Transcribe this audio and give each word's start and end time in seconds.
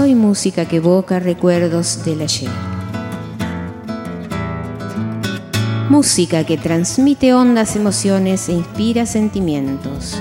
Soy 0.00 0.14
música 0.14 0.64
que 0.64 0.76
evoca 0.76 1.20
recuerdos 1.20 2.02
del 2.06 2.22
ayer. 2.22 2.48
Música 5.90 6.42
que 6.44 6.56
transmite 6.56 7.34
hondas 7.34 7.76
emociones 7.76 8.48
e 8.48 8.52
inspira 8.52 9.04
sentimientos. 9.04 10.18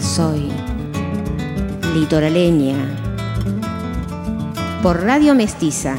Soy 0.00 0.48
litoraleña. 1.94 2.74
Por 4.82 5.02
Radio 5.02 5.34
Mestiza, 5.34 5.96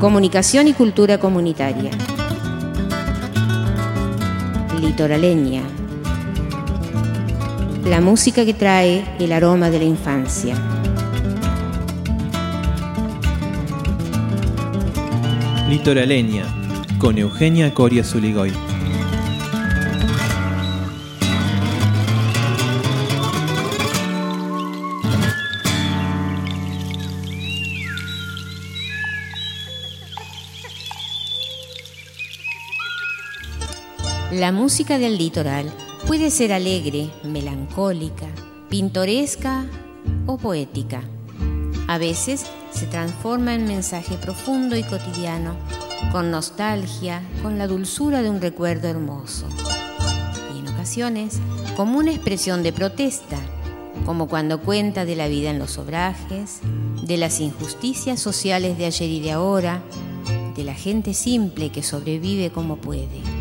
Comunicación 0.00 0.68
y 0.68 0.72
Cultura 0.72 1.18
Comunitaria. 1.18 1.90
Litoraleña. 4.80 5.64
La 7.84 8.00
música 8.00 8.46
que 8.46 8.54
trae 8.54 9.04
el 9.18 9.32
aroma 9.32 9.68
de 9.68 9.80
la 9.80 9.84
infancia. 9.84 10.73
Litoraleña, 15.68 16.44
con 16.98 17.16
Eugenia 17.16 17.72
Coria 17.72 18.04
Zuligoy. 18.04 18.52
La 34.30 34.52
música 34.52 34.98
del 34.98 35.16
litoral 35.16 35.72
puede 36.06 36.30
ser 36.30 36.52
alegre, 36.52 37.08
melancólica, 37.22 38.26
pintoresca 38.68 39.64
o 40.26 40.36
poética. 40.36 41.02
A 41.88 41.96
veces 41.96 42.44
se 42.74 42.86
transforma 42.86 43.54
en 43.54 43.66
mensaje 43.66 44.16
profundo 44.16 44.76
y 44.76 44.82
cotidiano, 44.82 45.54
con 46.10 46.30
nostalgia, 46.30 47.22
con 47.42 47.56
la 47.56 47.66
dulzura 47.66 48.22
de 48.22 48.30
un 48.30 48.40
recuerdo 48.40 48.88
hermoso. 48.88 49.46
Y 50.54 50.58
en 50.58 50.68
ocasiones 50.68 51.38
como 51.76 51.98
una 51.98 52.10
expresión 52.10 52.62
de 52.62 52.72
protesta, 52.72 53.38
como 54.04 54.28
cuando 54.28 54.60
cuenta 54.60 55.04
de 55.04 55.16
la 55.16 55.28
vida 55.28 55.50
en 55.50 55.58
los 55.58 55.78
obrajes, 55.78 56.60
de 57.02 57.16
las 57.16 57.40
injusticias 57.40 58.20
sociales 58.20 58.76
de 58.76 58.86
ayer 58.86 59.08
y 59.08 59.20
de 59.20 59.32
ahora, 59.32 59.82
de 60.56 60.64
la 60.64 60.74
gente 60.74 61.14
simple 61.14 61.70
que 61.70 61.82
sobrevive 61.82 62.50
como 62.50 62.76
puede. 62.76 63.33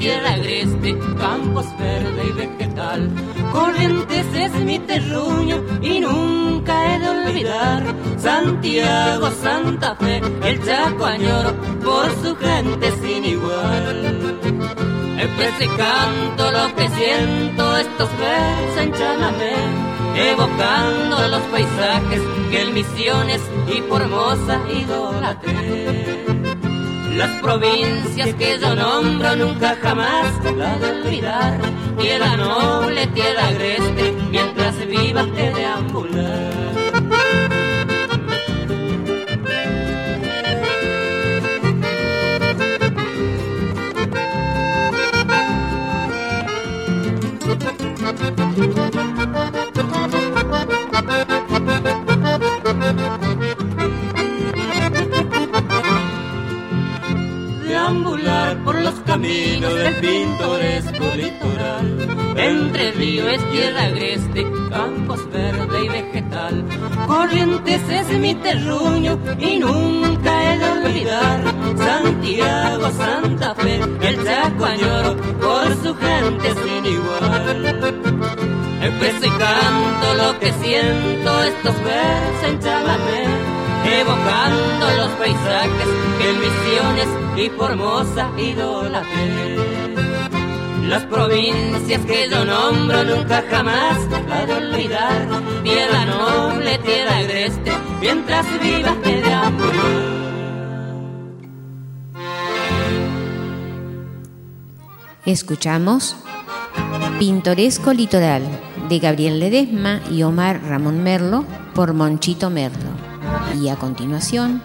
Tierra 0.00 0.32
agreste, 0.32 0.98
campos 1.18 1.66
verde 1.78 2.22
y 2.28 2.32
vegetal. 2.32 3.10
Corrientes 3.52 4.26
es 4.34 4.52
mi 4.54 4.78
terruño 4.78 5.62
y 5.82 6.00
nunca 6.00 6.72
he 6.86 6.98
de 6.98 7.08
olvidar. 7.08 7.82
Santiago, 8.18 9.30
Santa 9.42 9.94
Fe, 9.96 10.22
el 10.44 10.64
Chaco 10.64 11.04
añoro 11.04 11.52
por 11.84 12.06
su 12.22 12.34
gente 12.36 12.90
sin 13.02 13.24
igual. 13.26 14.38
Empecé 15.18 15.66
canto 15.76 16.50
lo 16.50 16.74
que 16.74 16.88
siento, 16.88 17.76
estos 17.76 18.08
versos 18.18 18.80
en 18.80 19.90
evocando 20.16 21.28
los 21.28 21.42
paisajes 21.52 22.22
que 22.50 22.62
en 22.62 22.74
Misiones 22.74 23.40
y 23.68 23.80
Formosa 23.82 24.60
idolatré. 24.68 26.49
Las 27.20 27.42
provincias 27.42 28.34
que 28.36 28.58
yo 28.58 28.74
nombro 28.74 29.36
nunca 29.36 29.76
jamás 29.82 30.42
la 30.56 30.74
de 30.78 30.88
olvidar. 30.88 31.60
Tierra 31.98 32.34
noble, 32.38 33.06
tierra 33.08 33.48
agreste, 33.48 34.14
mientras 34.30 34.86
viva 34.86 35.26
te 35.26 35.52
deambular. 35.52 36.69
Caminos 59.10 59.74
del 59.74 59.94
pintoresco 59.96 61.04
litoral. 61.16 62.36
Entre 62.36 62.92
ríos, 62.92 63.40
tierra 63.50 63.82
agreste, 63.82 64.46
campos 64.70 65.20
verde 65.32 65.84
y 65.84 65.88
vegetal. 65.88 66.64
Corrientes 67.08 67.80
es 67.88 68.08
mi 68.20 68.34
terruño 68.36 69.18
y 69.40 69.58
nunca 69.58 70.30
he 70.44 70.58
de 70.58 70.70
olvidar. 70.70 71.40
Santiago, 71.76 72.90
Santa 72.92 73.54
Fe, 73.56 73.80
el 74.00 74.24
Chaco 74.24 74.64
añoro 74.64 75.16
por 75.40 75.66
su 75.82 75.92
gente 75.96 76.48
sin 76.62 76.86
igual. 76.86 78.10
Empecé 78.80 79.26
y 79.26 79.30
canto 79.30 80.14
lo 80.22 80.38
que 80.38 80.52
siento, 80.52 81.42
estos 81.42 81.74
versos 81.84 82.44
en 82.48 82.60
chamamé, 82.60 83.39
evocando 83.84 84.86
los 84.96 85.08
paisajes 85.18 85.88
que 86.18 86.30
en 86.30 86.40
Misiones 86.40 87.08
y 87.36 87.48
Formosa 87.50 88.30
idolatré. 88.38 89.56
Las 90.88 91.04
provincias 91.04 92.04
que 92.04 92.28
yo 92.28 92.44
nombro 92.44 93.04
nunca 93.04 93.44
jamás 93.48 93.98
la 94.28 94.46
de 94.46 94.54
olvidar. 94.54 95.28
Tierra 95.62 96.04
noble, 96.04 96.78
tierra 96.78 97.18
agreste, 97.18 97.72
mientras 98.00 98.46
viva 98.60 98.94
te 99.02 99.20
deambular. 99.20 100.20
Escuchamos 105.24 106.16
Pintoresco 107.18 107.92
Litoral 107.92 108.42
de 108.88 108.98
Gabriel 108.98 109.38
Ledesma 109.38 110.00
y 110.10 110.24
Omar 110.24 110.60
Ramón 110.66 111.02
Merlo 111.02 111.44
por 111.74 111.92
Monchito 111.92 112.50
Merlo. 112.50 112.99
Y 113.60 113.68
a 113.68 113.76
continuación, 113.76 114.62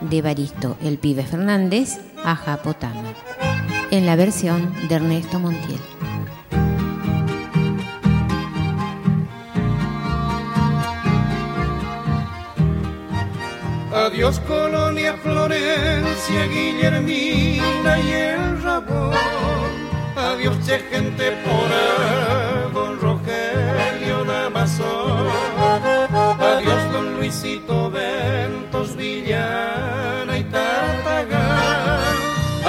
de 0.00 0.22
Baristo 0.22 0.76
El 0.82 0.98
Pibe 0.98 1.24
Fernández 1.24 1.98
a 2.24 2.36
Japotama, 2.36 3.02
en 3.90 4.06
la 4.06 4.16
versión 4.16 4.74
de 4.88 4.94
Ernesto 4.94 5.38
Montiel. 5.38 5.80
Adiós 14.06 14.38
Colonia, 14.40 15.16
Florencia, 15.16 16.46
Guillermina 16.46 17.98
y 17.98 18.12
el 18.12 18.62
Rabón. 18.62 19.14
Adiós 20.14 20.56
che 20.64 20.78
gente 20.78 21.32
por 21.44 22.72
don 22.72 23.00
Rogelio 23.00 24.24
Damazón. 24.24 25.26
Adiós 26.38 26.92
don 26.92 27.16
Luisito 27.16 27.90
Ventos, 27.90 28.05
Villana 29.06 30.38
y. 30.38 30.46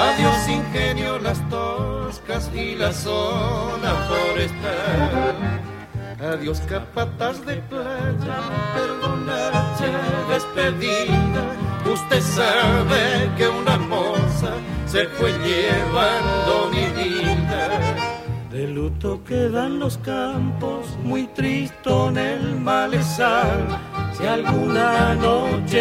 Adiós 0.08 0.48
Ingenio 0.48 1.18
Las 1.18 1.40
Toscas 1.50 2.50
y 2.54 2.76
la 2.76 2.92
zona 2.92 3.90
forestal. 4.08 5.36
Adiós 6.32 6.60
capatas 6.68 7.44
de 7.46 7.56
playa, 7.70 8.38
perdonache 8.74 9.90
despedida. 10.32 11.44
Usted 11.96 12.22
sabe 12.22 13.02
que 13.36 13.48
una 13.48 13.76
moza 13.78 14.52
se 14.86 15.06
fue 15.16 15.32
llevando 15.46 16.52
mi 16.74 16.86
vida. 17.00 17.62
De 18.52 18.66
luto 18.66 19.22
quedan 19.24 19.78
los 19.78 19.98
campos, 19.98 20.86
muy 21.04 21.26
triste 21.28 21.90
en 22.08 22.16
el 22.16 22.56
malezal. 22.56 23.60
Si 24.18 24.26
alguna 24.26 25.14
noche 25.14 25.77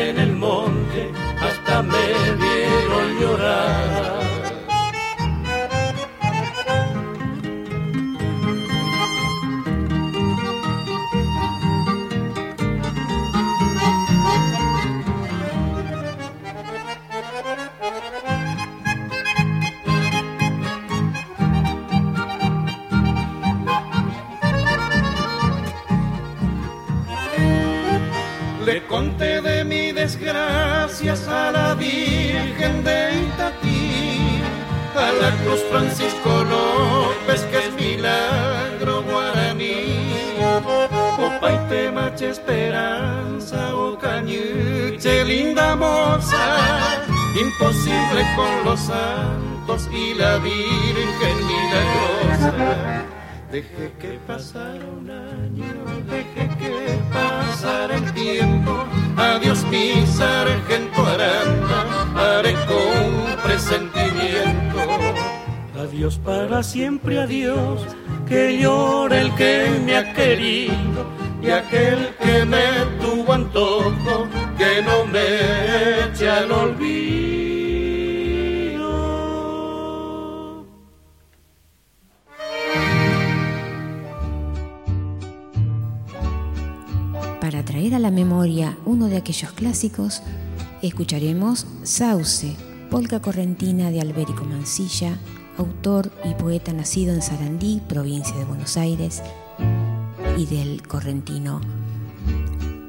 la 50.18 50.38
Virgen 50.40 51.38
milagrosa. 51.48 53.06
Deje 53.52 53.94
que 54.00 54.20
pasara 54.28 54.86
un 55.00 55.10
año, 55.10 55.66
deje 56.10 56.50
que 56.60 57.00
pasara 57.14 57.96
el 57.96 58.14
tiempo. 58.14 58.86
Adiós 59.16 59.66
mi 59.72 60.06
sargento 60.06 61.06
Aranda, 61.06 61.80
haré 62.16 62.54
con 62.66 63.42
presentimiento. 63.44 64.78
Adiós 65.80 66.18
para 66.18 66.62
siempre, 66.64 67.20
adiós, 67.20 67.86
que 68.28 68.60
llore 68.60 69.22
el 69.22 69.34
que 69.36 69.82
me 69.86 69.96
ha 69.96 70.14
querido 70.14 71.06
y 71.42 71.50
aquel 71.50 72.14
que 72.22 72.46
me 72.46 72.97
escucharemos 90.82 91.68
Sauce, 91.84 92.56
polca 92.90 93.22
correntina 93.22 93.92
de 93.92 94.02
Alberico 94.02 94.44
Mancilla, 94.44 95.20
autor 95.58 96.12
y 96.26 96.34
poeta 96.34 96.74
nacido 96.74 97.14
en 97.14 97.22
Sarandí, 97.22 97.82
provincia 97.88 98.36
de 98.38 98.46
Buenos 98.46 98.76
Aires, 98.76 99.22
y 100.36 100.46
del 100.48 100.82
correntino 100.88 101.62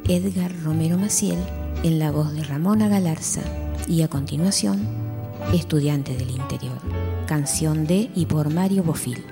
Edgar 0.06 0.52
Romero 0.62 0.96
Maciel 0.96 1.38
en 1.82 1.98
la 1.98 2.10
voz 2.10 2.32
de 2.32 2.42
Ramona 2.44 2.88
Galarza 2.88 3.42
y 3.86 4.00
a 4.02 4.08
continuación 4.08 4.86
Estudiante 5.52 6.16
del 6.16 6.30
Interior, 6.30 6.78
canción 7.26 7.86
de 7.86 8.10
y 8.14 8.26
por 8.26 8.52
Mario 8.52 8.82
Bofil. 8.82 9.22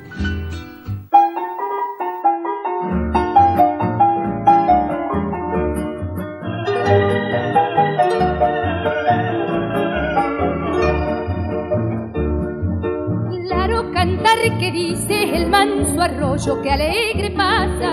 Arroyo 16.17 16.63
que 16.63 16.71
alegre 16.71 17.31
pasa, 17.31 17.93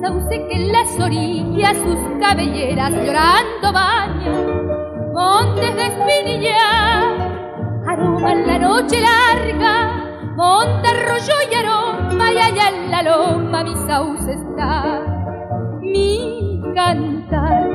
sauce 0.00 0.46
que 0.48 0.54
en 0.54 0.72
las 0.72 1.00
orillas 1.00 1.76
sus 1.78 1.98
cabelleras 2.20 2.92
llorando 2.92 3.72
baña, 3.72 4.32
montes 5.12 5.74
de 5.74 5.82
espinilla, 5.82 7.10
aroma 7.88 8.34
la 8.34 8.58
noche 8.58 9.00
larga, 9.00 10.32
monte 10.36 10.88
arroyo 10.88 11.34
y 11.50 11.54
aroma 11.54 12.32
y 12.32 12.38
allá 12.38 12.68
en 12.68 12.90
la 12.90 13.02
loma 13.02 13.64
mi 13.64 13.74
sauce 13.88 14.32
está, 14.32 15.00
mi 15.80 16.62
cantar 16.74 17.68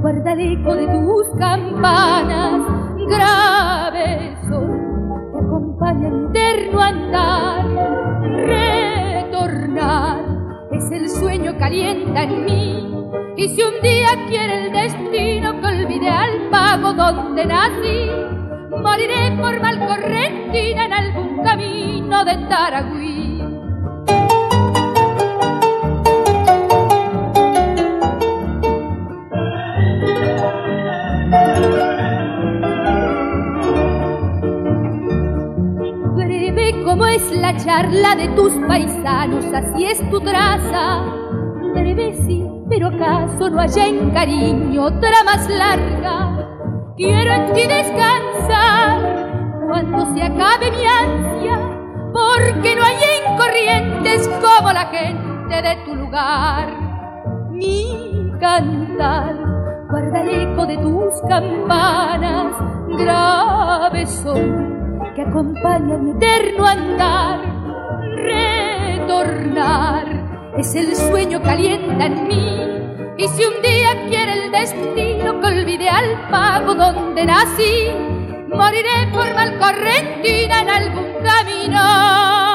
guarda 0.00 0.32
el 0.32 0.40
eco 0.60 0.74
de 0.74 0.86
tus 0.88 1.38
campanas, 1.38 2.60
grave 3.08 3.85
alienta 11.76 12.22
en 12.22 12.44
mí. 12.44 12.86
Y 13.36 13.48
si 13.48 13.62
un 13.62 13.80
día 13.82 14.08
quiere 14.28 14.64
el 14.64 14.72
destino 14.72 15.60
que 15.60 15.66
olvide 15.66 16.08
al 16.08 16.48
pago 16.50 16.94
donde 16.94 17.44
nací, 17.44 18.10
moriré 18.70 19.32
por 19.36 19.60
mal 19.60 19.78
correntina 19.86 20.86
en 20.86 20.92
algún 20.92 21.42
camino 21.44 22.24
de 22.24 22.36
Taragüí. 22.48 23.42
Breve 36.14 36.82
como 36.84 37.06
es 37.06 37.30
la 37.32 37.54
charla 37.58 38.16
de 38.16 38.28
tus 38.28 38.52
paisanos, 38.66 39.44
así 39.52 39.84
es 39.84 40.10
tu 40.10 40.20
traza. 40.20 41.15
Sí, 41.96 42.44
pero 42.68 42.88
acaso 42.88 43.48
no 43.48 43.58
haya 43.58 43.86
en 43.86 44.10
cariño 44.10 44.84
otra 44.84 45.24
más 45.24 45.48
larga. 45.48 46.92
Quiero 46.94 47.32
en 47.32 47.52
ti 47.54 47.62
descansar 47.62 49.00
cuando 49.66 50.14
se 50.14 50.22
acabe 50.22 50.70
mi 50.72 50.84
ansia, 50.84 51.58
porque 52.12 52.76
no 52.76 52.84
hay 52.84 52.96
en 53.16 53.36
corrientes 53.38 54.28
como 54.28 54.72
la 54.72 54.86
gente 54.86 55.62
de 55.62 55.76
tu 55.86 55.94
lugar. 55.94 56.68
Mi 57.52 58.30
cantar 58.40 59.34
guarda 59.88 60.20
el 60.20 60.52
eco 60.52 60.66
de 60.66 60.76
tus 60.76 61.14
campanas, 61.30 62.54
graves 62.98 64.10
son 64.22 64.84
que 65.14 65.22
acompaña 65.22 65.96
mi 65.96 66.10
eterno 66.10 66.66
andar. 66.66 67.40
Retornar 68.96 70.25
es 70.58 70.74
el 70.74 70.96
sueño 70.96 71.42
que 71.42 71.50
alienta 71.50 72.06
en 72.06 72.28
mí. 72.28 72.58
Y 73.18 73.28
si 73.28 73.44
un 73.44 73.62
día 73.62 74.06
quiere 74.08 74.44
el 74.44 74.50
destino 74.50 75.40
que 75.40 75.46
olvide 75.46 75.88
al 75.88 76.28
pago 76.30 76.74
donde 76.74 77.24
nací, 77.24 77.90
moriré 78.48 79.06
por 79.12 79.34
mal 79.34 79.58
correntina 79.58 80.62
en 80.62 80.70
algún 80.70 81.06
camino. 81.22 82.45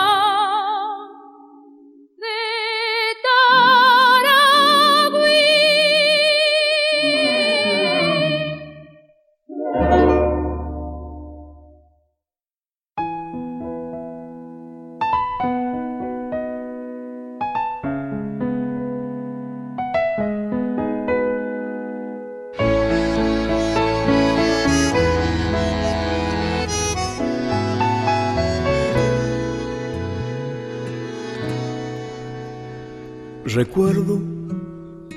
Recuerdo 33.53 34.21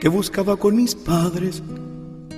que 0.01 0.09
buscaba 0.09 0.57
con 0.57 0.75
mis 0.75 0.97
padres 0.97 1.63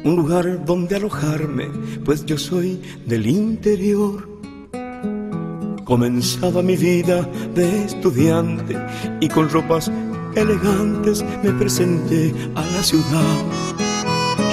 un 0.05 0.15
lugar 0.15 0.63
donde 0.67 0.97
alojarme, 0.97 1.71
pues 2.05 2.27
yo 2.27 2.37
soy 2.37 2.83
del 3.07 3.27
interior. 3.27 4.29
Comenzaba 5.85 6.61
mi 6.61 6.77
vida 6.77 7.23
de 7.55 7.85
estudiante 7.85 8.77
y 9.21 9.29
con 9.29 9.49
ropas 9.49 9.91
elegantes 10.35 11.25
me 11.43 11.53
presenté 11.53 12.35
a 12.55 12.61
la 12.63 12.83
ciudad. 12.83 13.45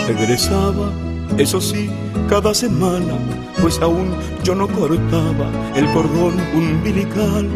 Regresaba, 0.07 0.93
eso 1.37 1.59
sí, 1.59 1.89
cada 2.29 2.53
semana, 2.53 3.17
pues 3.61 3.79
aún 3.79 4.15
yo 4.45 4.55
no 4.55 4.69
cortaba 4.69 5.51
el 5.75 5.91
cordón 5.91 6.35
umbilical. 6.55 7.49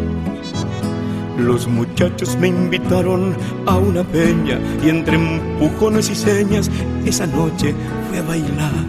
Los 1.38 1.67
muchachos 1.67 2.36
me 2.38 2.48
invitaron 2.48 3.36
a 3.65 3.77
una 3.77 4.03
peña 4.03 4.60
y 4.84 4.89
entre 4.89 5.15
empujones 5.15 6.10
y 6.10 6.15
señas 6.15 6.70
esa 7.06 7.27
noche 7.27 7.74
fui 8.10 8.17
a 8.17 8.24
bailar. 8.24 8.86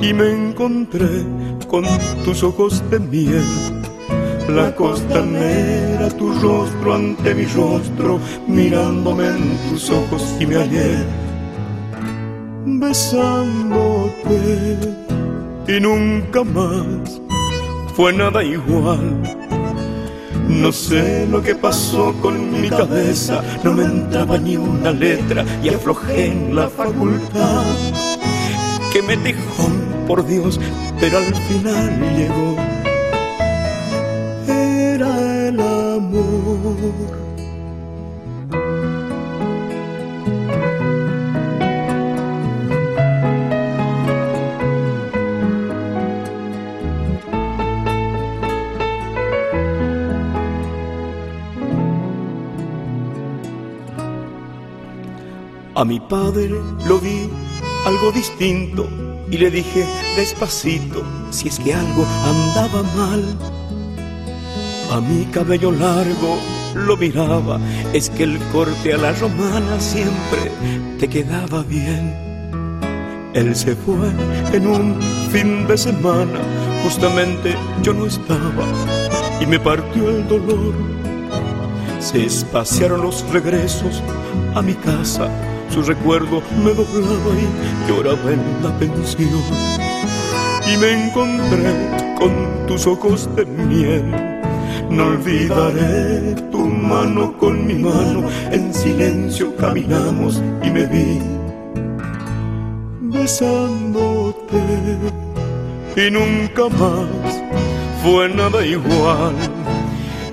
Y 0.00 0.12
me 0.12 0.30
encontré 0.30 1.24
con 1.68 1.84
tus 2.24 2.42
ojos 2.42 2.82
de 2.90 2.98
miel, 2.98 3.44
la 4.48 4.74
costanera, 4.74 6.08
tu 6.10 6.32
rostro 6.40 6.94
ante 6.94 7.34
mi 7.34 7.44
rostro, 7.46 8.18
mirándome 8.46 9.28
en 9.28 9.56
tus 9.70 9.90
ojos 9.90 10.36
y 10.40 10.46
me 10.46 10.56
hallé 10.56 11.04
besándote 12.82 14.12
y 15.68 15.80
nunca 15.80 16.42
más 16.44 17.20
fue 17.94 18.12
nada 18.12 18.42
igual. 18.42 19.51
No 20.48 20.72
sé 20.72 21.26
lo 21.26 21.42
que 21.42 21.54
pasó 21.54 22.14
con 22.20 22.60
mi 22.60 22.68
cabeza, 22.68 23.42
no 23.64 23.72
me 23.72 23.84
entraba 23.84 24.38
ni 24.38 24.56
una 24.56 24.90
letra 24.90 25.44
y 25.62 25.68
aflojé 25.68 26.26
en 26.26 26.54
la 26.54 26.68
facultad. 26.68 27.64
Que 28.92 29.02
me 29.02 29.16
dejó, 29.16 29.68
por 30.06 30.26
Dios, 30.26 30.60
pero 31.00 31.18
al 31.18 31.34
final 31.34 32.16
llegó. 32.16 32.56
Era 34.46 35.48
el 35.48 35.60
amor. 35.60 37.31
A 55.82 55.84
mi 55.84 55.98
padre 55.98 56.48
lo 56.86 57.00
vi 57.00 57.28
algo 57.84 58.12
distinto 58.12 58.88
y 59.28 59.36
le 59.36 59.50
dije 59.50 59.84
despacito 60.14 61.02
si 61.30 61.48
es 61.48 61.58
que 61.58 61.74
algo 61.74 62.06
andaba 62.24 62.84
mal. 62.94 63.24
A 64.92 65.00
mi 65.00 65.24
cabello 65.24 65.72
largo 65.72 66.38
lo 66.76 66.96
miraba, 66.96 67.58
es 67.92 68.10
que 68.10 68.22
el 68.22 68.38
corte 68.52 68.92
a 68.92 68.96
la 68.96 69.10
romana 69.14 69.80
siempre 69.80 70.52
te 71.00 71.08
quedaba 71.08 71.64
bien. 71.64 72.14
Él 73.34 73.56
se 73.56 73.74
fue 73.74 74.12
en 74.52 74.68
un 74.68 75.02
fin 75.32 75.66
de 75.66 75.76
semana, 75.78 76.38
justamente 76.84 77.56
yo 77.82 77.92
no 77.92 78.06
estaba 78.06 78.68
y 79.40 79.46
me 79.46 79.58
partió 79.58 80.10
el 80.10 80.28
dolor. 80.28 80.74
Se 81.98 82.24
espaciaron 82.24 83.02
los 83.02 83.28
regresos 83.32 84.00
a 84.54 84.62
mi 84.62 84.74
casa 84.74 85.28
su 85.72 85.82
recuerdo 85.82 86.42
me 86.62 86.74
doblaba 86.74 87.32
y 87.34 87.88
lloraba 87.88 88.32
en 88.32 88.62
la 88.62 88.78
pensión. 88.78 89.30
Y 90.70 90.76
me 90.76 91.06
encontré 91.06 92.14
con 92.18 92.66
tus 92.66 92.86
ojos 92.86 93.28
de 93.34 93.46
miel. 93.46 94.04
No 94.90 95.06
olvidaré 95.06 96.34
tu 96.50 96.58
mano 96.58 97.36
con 97.38 97.66
mi 97.66 97.74
mano, 97.74 98.28
en 98.50 98.74
silencio 98.74 99.56
caminamos 99.56 100.42
y 100.62 100.70
me 100.70 100.84
vi 100.86 101.20
besándote. 103.00 104.60
Y 105.96 106.10
nunca 106.10 106.68
más 106.68 107.42
fue 108.02 108.28
nada 108.28 108.64
igual 108.64 109.34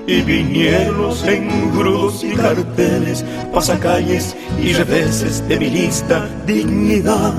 y 0.09 0.21
vinieron 0.23 1.03
los 1.03 1.23
engrudos 1.23 2.23
y 2.23 2.31
carteles, 2.31 3.23
pasacalles 3.53 4.35
y 4.59 4.73
reveses 4.73 5.47
de 5.47 5.59
mi 5.59 5.69
lista 5.69 6.27
dignidad. 6.47 7.35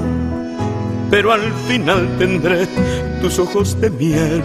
Pero 1.11 1.33
al 1.33 1.53
final 1.67 2.09
tendré 2.17 2.69
tus 3.21 3.41
ojos 3.41 3.81
de 3.81 3.91
miel. 3.91 4.43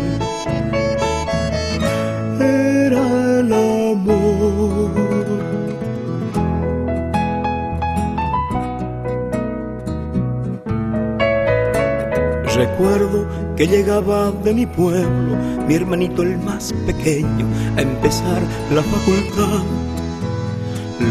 Llegaba 13.67 14.31
de 14.31 14.53
mi 14.53 14.65
pueblo, 14.65 15.35
mi 15.67 15.75
hermanito 15.75 16.21
el 16.21 16.37
más 16.39 16.73
pequeño, 16.85 17.47
a 17.77 17.81
empezar 17.81 18.41
la 18.73 18.83
facultad. 18.83 19.63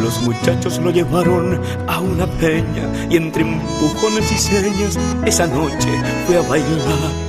Los 0.03 0.23
muchachos 0.23 0.79
lo 0.79 0.91
llevaron 0.91 1.61
a 1.87 2.01
una 2.01 2.27
peña 2.27 2.89
y 3.11 3.17
entre 3.17 3.43
empujones 3.43 4.33
y 4.33 4.39
señas 4.39 4.99
esa 5.25 5.47
noche 5.47 5.89
fue 6.27 6.39
a 6.39 6.43
bailar. 6.43 7.24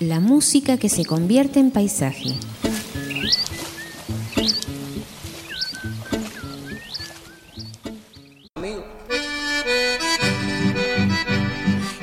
La 0.00 0.18
música 0.18 0.78
que 0.78 0.88
se 0.88 1.04
convierte 1.04 1.60
en 1.60 1.70
paisaje. 1.70 2.34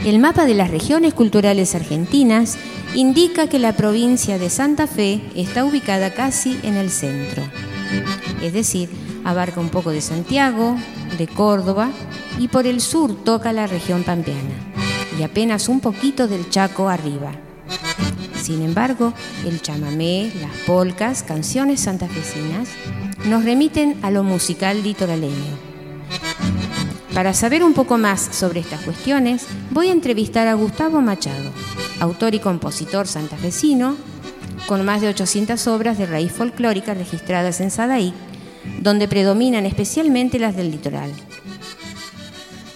El 0.05 0.19
mapa 0.19 0.45
de 0.45 0.53
las 0.53 0.71
regiones 0.71 1.13
culturales 1.13 1.75
argentinas 1.75 2.57
indica 2.95 3.47
que 3.47 3.59
la 3.59 3.73
provincia 3.73 4.37
de 4.37 4.49
Santa 4.49 4.87
Fe 4.87 5.21
está 5.35 5.65
ubicada 5.65 6.13
casi 6.13 6.57
en 6.63 6.77
el 6.77 6.89
centro. 6.89 7.43
Es 8.41 8.53
decir, 8.53 8.89
abarca 9.25 9.59
un 9.59 9.67
poco 9.67 9.91
de 9.91 9.99
Santiago, 9.99 10.77
de 11.17 11.27
Córdoba 11.27 11.89
y 12.39 12.47
por 12.47 12.65
el 12.65 12.79
sur 12.79 13.13
toca 13.25 13.51
la 13.51 13.67
región 13.67 14.03
pampeana 14.03 14.70
y 15.17 15.23
apenas 15.23 15.69
un 15.69 15.79
poquito 15.79 16.27
del 16.27 16.49
Chaco 16.49 16.89
arriba. 16.89 17.31
Sin 18.41 18.61
embargo, 18.63 19.13
el 19.45 19.61
chamamé, 19.61 20.31
las 20.41 20.51
polcas, 20.65 21.23
canciones 21.23 21.81
santafesinas 21.81 22.69
nos 23.25 23.45
remiten 23.45 23.97
a 24.01 24.09
lo 24.09 24.23
musical 24.23 24.81
litoraleño. 24.83 25.71
Para 27.13 27.33
saber 27.33 27.63
un 27.63 27.73
poco 27.73 27.97
más 27.97 28.21
sobre 28.21 28.61
estas 28.61 28.81
cuestiones, 28.81 29.45
voy 29.69 29.89
a 29.89 29.91
entrevistar 29.91 30.47
a 30.47 30.53
Gustavo 30.53 31.01
Machado, 31.01 31.51
autor 31.99 32.33
y 32.33 32.39
compositor 32.39 33.05
santafesino, 33.05 33.95
con 34.65 34.85
más 34.85 35.01
de 35.01 35.09
800 35.09 35.67
obras 35.67 35.97
de 35.97 36.05
raíz 36.05 36.31
folclórica 36.31 36.93
registradas 36.93 37.59
en 37.61 37.69
Sadaí, 37.69 38.13
donde 38.79 39.07
predominan 39.07 39.65
especialmente 39.65 40.39
las 40.39 40.55
del 40.55 40.71
litoral. 40.71 41.11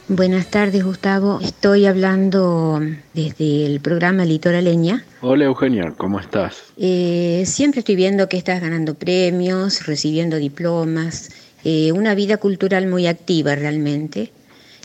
Buenas 0.08 0.52
tardes, 0.52 0.84
Gustavo. 0.84 1.40
Estoy 1.42 1.88
hablando 1.88 2.80
desde 3.16 3.66
el 3.66 3.80
programa 3.80 4.24
Litoraleña. 4.24 5.04
Hola, 5.22 5.46
Eugenia, 5.46 5.96
¿cómo 5.98 6.20
estás? 6.20 6.58
Eh, 6.78 7.42
siempre 7.48 7.80
estoy 7.80 7.96
viendo 7.96 8.30
que 8.30 8.38
estás 8.38 8.62
ganando 8.62 8.94
premios, 8.94 9.88
recibiendo 9.88 10.38
diplomas, 10.38 11.32
eh, 11.64 11.92
una 11.92 12.14
vida 12.14 12.38
cultural 12.38 12.86
muy 12.86 13.08
activa 13.08 13.56
realmente. 13.56 14.32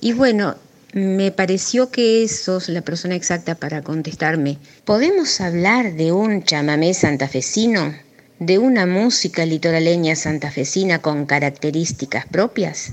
Y 0.01 0.15
bueno, 0.15 0.55
me 0.95 1.31
pareció 1.33 1.91
que 1.91 2.27
sos 2.27 2.71
la 2.71 2.81
persona 2.81 3.15
exacta 3.15 3.57
para 3.57 3.83
contestarme. 3.83 4.57
¿Podemos 4.87 5.39
hablar 5.43 5.93
de 5.93 6.13
un 6.13 6.45
chamamé 6.45 6.95
santafesino? 6.95 7.95
¿De 8.39 8.57
una 8.57 8.87
música 8.87 9.45
litoraleña 9.45 10.17
santafesina 10.17 11.01
con 11.01 11.27
características 11.27 12.25
propias? 12.25 12.91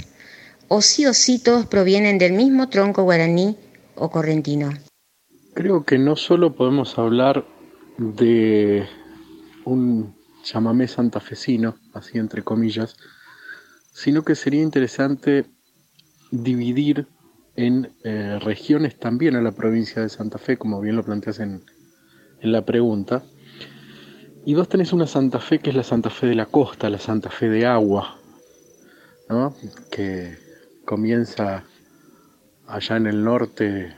O 0.67 0.81
sí 0.81 1.05
o 1.05 1.13
sí 1.13 1.39
todos 1.39 1.65
provienen 1.65 2.17
del 2.17 2.33
mismo 2.33 2.69
tronco 2.69 3.03
guaraní 3.03 3.57
o 3.95 4.09
correntino? 4.09 4.69
Creo 5.53 5.83
que 5.83 5.97
no 5.97 6.15
solo 6.15 6.55
podemos 6.55 6.97
hablar 6.97 7.45
de 7.97 8.87
un 9.65 10.15
chamamé 10.43 10.87
santafesino, 10.87 11.75
así 11.93 12.17
entre 12.17 12.43
comillas, 12.43 12.95
sino 13.91 14.23
que 14.23 14.35
sería 14.35 14.61
interesante 14.61 15.45
dividir 16.31 17.07
en 17.55 17.91
eh, 18.03 18.37
regiones 18.39 18.99
también 18.99 19.35
a 19.35 19.41
la 19.41 19.51
provincia 19.51 20.01
de 20.01 20.09
Santa 20.09 20.37
Fe, 20.37 20.57
como 20.57 20.79
bien 20.79 20.95
lo 20.95 21.03
planteas 21.03 21.39
en, 21.39 21.63
en 22.39 22.51
la 22.51 22.63
pregunta. 22.63 23.23
Y 24.45 24.53
vos 24.53 24.69
tenés 24.69 24.93
una 24.93 25.07
Santa 25.07 25.39
Fe 25.39 25.59
que 25.59 25.71
es 25.71 25.75
la 25.75 25.83
Santa 25.83 26.09
Fe 26.11 26.27
de 26.27 26.35
la 26.35 26.45
costa, 26.45 26.89
la 26.89 26.99
Santa 26.99 27.31
Fe 27.31 27.49
de 27.49 27.65
agua, 27.65 28.19
¿no? 29.27 29.55
que 29.91 30.46
comienza 30.87 31.65
allá 32.65 32.95
en 32.95 33.07
el 33.07 33.21
norte, 33.21 33.93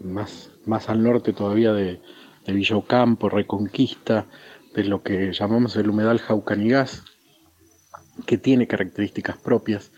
más, 0.00 0.50
más 0.64 0.88
al 0.88 1.02
norte 1.02 1.32
todavía 1.32 1.72
de, 1.72 2.00
de 2.46 2.52
Villocampo, 2.52 3.28
Reconquista, 3.28 4.26
de 4.72 4.84
lo 4.84 5.02
que 5.02 5.32
llamamos 5.32 5.74
el 5.74 5.90
humedal 5.90 6.20
Jaucanigás, 6.20 7.02
que 8.26 8.38
tiene 8.38 8.68
características 8.68 9.38
propias, 9.38 9.90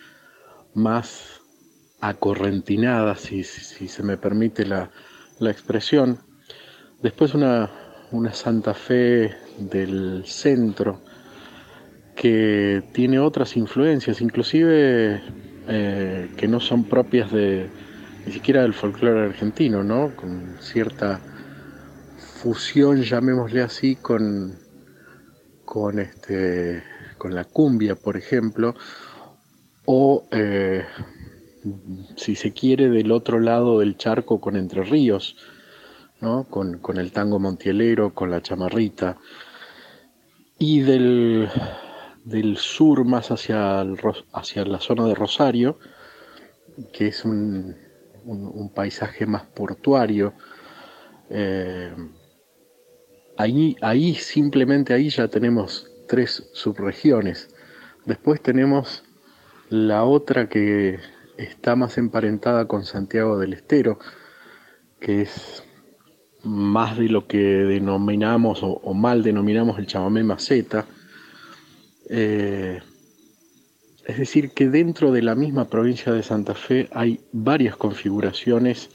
más 0.72 1.42
acorrentinadas, 2.00 3.20
si, 3.20 3.44
si, 3.44 3.86
se 3.86 4.02
me 4.02 4.16
permite 4.16 4.64
la, 4.64 4.90
la 5.38 5.50
expresión. 5.50 6.18
Después 7.02 7.34
una, 7.34 7.70
una 8.10 8.32
Santa 8.32 8.72
Fe 8.72 9.36
del 9.58 10.24
centro, 10.24 10.98
que 12.16 12.82
tiene 12.92 13.18
otras 13.18 13.54
influencias, 13.58 14.22
inclusive 14.22 15.20
eh, 15.68 16.30
que 16.36 16.48
no 16.48 16.60
son 16.60 16.84
propias 16.84 17.30
de 17.30 17.68
ni 18.26 18.32
siquiera 18.32 18.62
del 18.62 18.74
folclore 18.74 19.26
argentino, 19.26 19.82
¿no? 19.82 20.14
Con 20.14 20.56
cierta 20.60 21.20
fusión, 22.42 23.02
llamémosle 23.02 23.62
así, 23.62 23.96
con, 23.96 24.58
con, 25.64 25.98
este, 25.98 26.82
con 27.18 27.34
la 27.34 27.44
cumbia, 27.44 27.94
por 27.96 28.16
ejemplo, 28.16 28.74
o 29.84 30.26
eh, 30.30 30.84
si 32.16 32.34
se 32.34 32.52
quiere 32.52 32.88
del 32.88 33.12
otro 33.12 33.40
lado 33.40 33.78
del 33.80 33.96
charco 33.96 34.40
con 34.40 34.56
Entre 34.56 34.82
Ríos, 34.82 35.36
¿no? 36.20 36.44
con, 36.44 36.78
con 36.78 36.98
el 36.98 37.12
tango 37.12 37.38
montielero, 37.38 38.14
con 38.14 38.30
la 38.30 38.42
chamarrita, 38.42 39.18
y 40.58 40.80
del, 40.80 41.48
del 42.24 42.56
sur 42.56 43.04
más 43.04 43.30
hacia, 43.30 43.84
hacia 44.32 44.64
la 44.64 44.80
zona 44.80 45.06
de 45.06 45.14
Rosario, 45.14 45.78
que 46.92 47.08
es 47.08 47.24
un, 47.24 47.76
paisaje 48.74 49.26
más 49.26 49.44
portuario. 49.44 50.34
Eh, 51.30 51.94
ahí, 53.36 53.76
ahí, 53.80 54.14
simplemente 54.14 54.94
ahí 54.94 55.08
ya 55.08 55.28
tenemos 55.28 55.90
tres 56.08 56.50
subregiones. 56.52 57.54
Después 58.04 58.42
tenemos 58.42 59.04
la 59.68 60.04
otra 60.04 60.48
que 60.48 60.98
está 61.36 61.76
más 61.76 61.98
emparentada 61.98 62.66
con 62.66 62.84
Santiago 62.84 63.38
del 63.38 63.54
Estero, 63.54 63.98
que 65.00 65.22
es 65.22 65.64
más 66.44 66.98
de 66.98 67.08
lo 67.08 67.26
que 67.26 67.38
denominamos 67.38 68.60
o, 68.62 68.94
mal 68.94 69.22
denominamos 69.22 69.78
el 69.78 69.86
chamamé 69.86 70.22
maceta. 70.24 70.86
Eh, 72.08 72.80
es 74.06 74.18
decir, 74.18 74.50
que 74.50 74.68
dentro 74.68 75.12
de 75.12 75.22
la 75.22 75.34
misma 75.34 75.66
provincia 75.66 76.12
de 76.12 76.22
Santa 76.22 76.54
Fe 76.54 76.88
hay 76.92 77.20
varias 77.32 77.76
configuraciones 77.76 78.90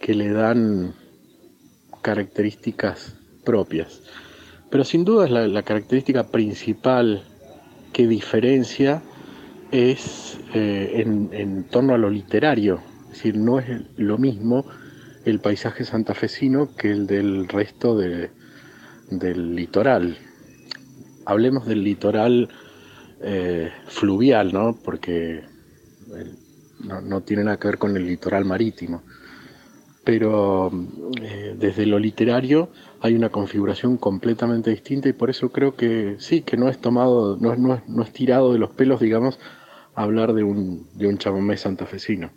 que 0.00 0.14
le 0.14 0.30
dan 0.32 0.94
características 2.02 3.14
propias. 3.44 4.02
Pero 4.70 4.84
sin 4.84 5.04
duda 5.04 5.28
la, 5.28 5.62
característica 5.62 6.28
principal 6.28 7.22
que 7.92 8.06
diferencia 8.06 9.02
es 9.70 10.38
eh, 10.54 11.04
en, 11.04 11.64
torno 11.64 11.94
a 11.94 11.98
lo 11.98 12.10
literario. 12.10 12.80
Es 13.04 13.18
decir, 13.18 13.36
no 13.36 13.58
es 13.58 13.66
lo 13.96 14.18
mismo 14.18 14.64
el 15.24 15.40
paisaje 15.40 15.84
santafesino 15.84 16.74
que 16.74 16.90
el 16.90 17.06
del 17.06 17.48
resto 17.48 17.96
del 17.96 19.54
litoral. 19.54 20.16
Hablemos 21.30 21.64
del 21.64 21.84
litoral 21.84 22.48
eh, 23.22 23.70
fluvial, 23.86 24.52
¿no? 24.52 24.76
Porque 24.82 25.44
eh, 26.16 26.34
no, 26.80 27.20
tiene 27.20 27.44
nada 27.44 27.56
que 27.56 27.68
ver 27.68 27.78
con 27.78 27.96
el 27.96 28.04
litoral 28.04 28.44
marítimo. 28.44 29.04
Pero 30.02 30.72
eh, 31.22 31.54
desde 31.56 31.86
lo 31.86 32.00
literario 32.00 32.70
hay 33.00 33.14
una 33.14 33.28
configuración 33.28 33.96
completamente 33.96 34.70
distinta 34.70 35.08
y 35.08 35.12
por 35.12 35.30
eso 35.30 35.52
creo 35.52 35.76
que 35.76 36.16
sí, 36.18 36.42
que 36.42 36.56
no 36.56 36.68
es 36.68 36.80
tomado, 36.80 37.36
no, 37.36 37.54
no, 37.54 37.80
no 37.86 38.02
es 38.02 38.12
tirado 38.12 38.52
de 38.52 38.58
los 38.58 38.70
pelos, 38.70 39.00
digamos, 39.00 39.38
hablar 39.94 40.32
de 40.32 40.42
un, 40.42 40.88
de 40.94 41.06
un 41.06 41.16
chamamé 41.18 41.56
santafesino. 41.56 42.32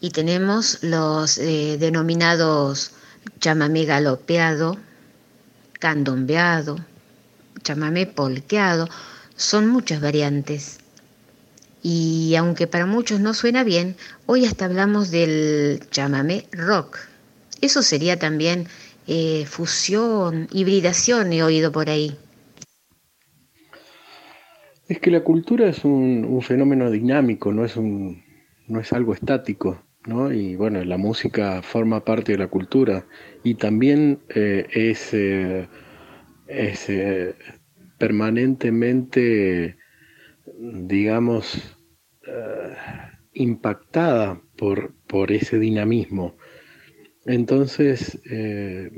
Y 0.00 0.10
tenemos 0.10 0.84
los 0.84 1.36
denominados 1.36 2.92
chamamé 3.40 3.84
galopeado, 3.84 4.76
candombeado, 5.80 6.76
chamamé 7.62 8.06
polqueado, 8.06 8.88
son 9.36 9.68
muchas 9.68 10.00
variantes. 10.00 10.78
Y 11.82 12.34
aunque 12.36 12.66
para 12.66 12.86
muchos 12.86 13.20
no 13.20 13.34
suena 13.34 13.64
bien, 13.64 13.96
hoy 14.26 14.44
hasta 14.44 14.66
hablamos 14.66 15.10
del 15.10 15.80
chamamé 15.90 16.46
rock. 16.52 16.98
Eso 17.60 17.82
sería 17.82 18.18
también 18.18 18.68
eh, 19.06 19.44
fusión, 19.46 20.48
hibridación, 20.52 21.32
he 21.32 21.42
oído 21.42 21.72
por 21.72 21.90
ahí. 21.90 22.16
Es 24.88 25.00
que 25.00 25.10
la 25.10 25.24
cultura 25.24 25.68
es 25.68 25.84
un, 25.84 26.40
fenómeno 26.42 26.90
dinámico, 26.90 27.52
no 27.52 27.64
es, 27.64 27.76
un, 27.76 28.22
no 28.68 28.80
es 28.80 28.92
algo 28.92 29.14
estático. 29.14 29.82
¿no? 30.06 30.32
Y 30.32 30.56
bueno, 30.56 30.84
la 30.84 30.98
música 30.98 31.62
forma 31.62 32.04
parte 32.04 32.32
de 32.32 32.38
la 32.38 32.48
cultura 32.48 33.06
y 33.44 33.54
también 33.54 34.20
eh, 34.34 34.66
es, 34.72 35.14
eh, 35.14 35.68
es 36.52 36.88
permanentemente, 37.98 39.76
digamos, 40.58 41.78
eh, 42.26 42.74
impactada 43.34 44.40
por, 44.56 44.94
por, 45.06 45.32
ese 45.32 45.58
dinamismo. 45.58 46.36
Entonces, 47.26 48.20
eh, 48.30 48.90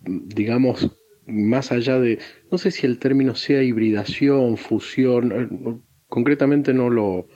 digamos, 0.00 0.96
más 1.26 1.70
allá 1.72 2.00
de, 2.00 2.18
no 2.50 2.58
sé 2.58 2.70
si 2.70 2.86
el 2.86 2.98
término 2.98 3.34
sea 3.34 3.62
hibridación, 3.62 4.56
fusión, 4.56 5.32
eh, 5.32 5.80
concretamente 6.08 6.74
no 6.74 6.90
lo, 6.90 7.28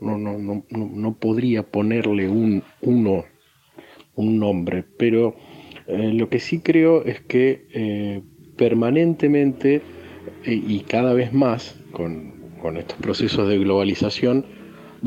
no, 0.00 0.18
no, 0.18 0.38
no, 0.38 0.64
no, 0.70 1.18
podría 1.18 1.62
ponerle 1.62 2.28
un, 2.28 2.62
uno, 2.80 3.24
un 4.14 4.38
nombre, 4.38 4.84
pero 4.98 5.36
lo 5.86 6.28
que 6.28 6.40
sí 6.40 6.60
creo 6.60 7.04
es 7.04 7.20
que 7.20 8.22
permanentemente 8.56 9.82
eh, 10.44 10.52
y 10.52 10.80
cada 10.80 11.12
vez 11.14 11.32
más 11.32 11.76
con, 11.92 12.38
estos 12.76 12.98
procesos 12.98 13.48
de 13.48 13.58
globalización 13.58 14.44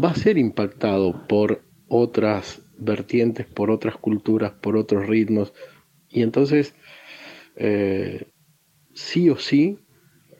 va 0.01 0.09
a 0.09 0.15
ser 0.15 0.39
impactado 0.39 1.27
por 1.27 1.61
otras 1.87 2.63
vertientes, 2.79 3.45
por 3.45 3.69
otras 3.69 3.95
culturas, 3.97 4.53
por 4.53 4.75
otros 4.75 5.07
ritmos. 5.07 5.53
Y 6.09 6.23
entonces, 6.23 6.73
eh, 7.55 8.31
sí 8.93 9.29
o 9.29 9.37
sí, 9.37 9.77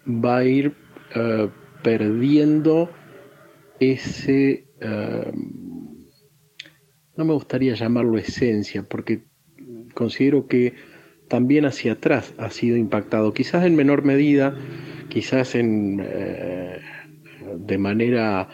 va 0.07 0.37
a 0.37 0.45
ir 0.45 0.73
eh, 1.15 1.49
perdiendo 1.83 2.89
ese, 3.79 4.65
no 7.15 7.25
me 7.25 7.33
gustaría 7.33 7.75
llamarlo 7.75 8.17
esencia, 8.17 8.83
porque 8.83 9.23
considero 9.93 10.47
que 10.47 10.73
también 11.27 11.65
hacia 11.65 11.93
atrás 11.93 12.33
ha 12.37 12.49
sido 12.49 12.77
impactado, 12.77 13.33
quizás 13.33 13.65
en 13.65 13.75
menor 13.75 14.03
medida, 14.03 14.55
quizás 15.09 15.55
en, 15.55 16.01
eh, 16.03 16.79
de 17.57 17.77
manera 17.77 18.49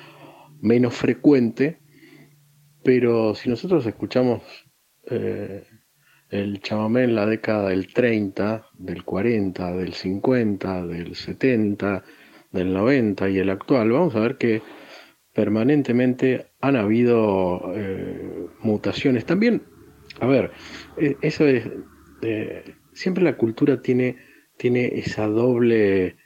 menos 0.62 0.94
frecuente, 0.94 1.80
pero 2.84 3.36
si 3.36 3.50
nosotros 3.50 3.86
escuchamos 3.86 4.42
eh, 5.10 5.64
el 6.30 6.62
chamamé 6.62 7.04
en 7.04 7.16
la 7.16 7.26
década 7.26 7.70
del 7.70 7.88
30, 7.88 8.68
del 8.78 9.04
40, 9.04 9.74
del 9.74 9.94
50, 9.94 10.86
del 10.86 11.16
70, 11.16 12.04
del 12.52 12.74
90 12.74 13.30
y 13.30 13.40
el 13.40 13.50
actual, 13.50 13.92
vamos 13.92 14.16
a 14.16 14.20
ver 14.20 14.38
que 14.38 14.62
permanentemente 15.34 16.48
han 16.62 16.76
habido 16.76 17.72
eh, 17.76 18.48
mutaciones. 18.62 19.26
También, 19.26 19.64
a 20.20 20.28
ver, 20.28 20.52
eso 21.22 21.48
es 21.48 21.68
siempre 23.00 23.24
la 23.24 23.38
cultura 23.38 23.82
tiene, 23.82 24.18
tiene 24.58 25.00
esa 25.00 25.28
doble, 25.28 26.18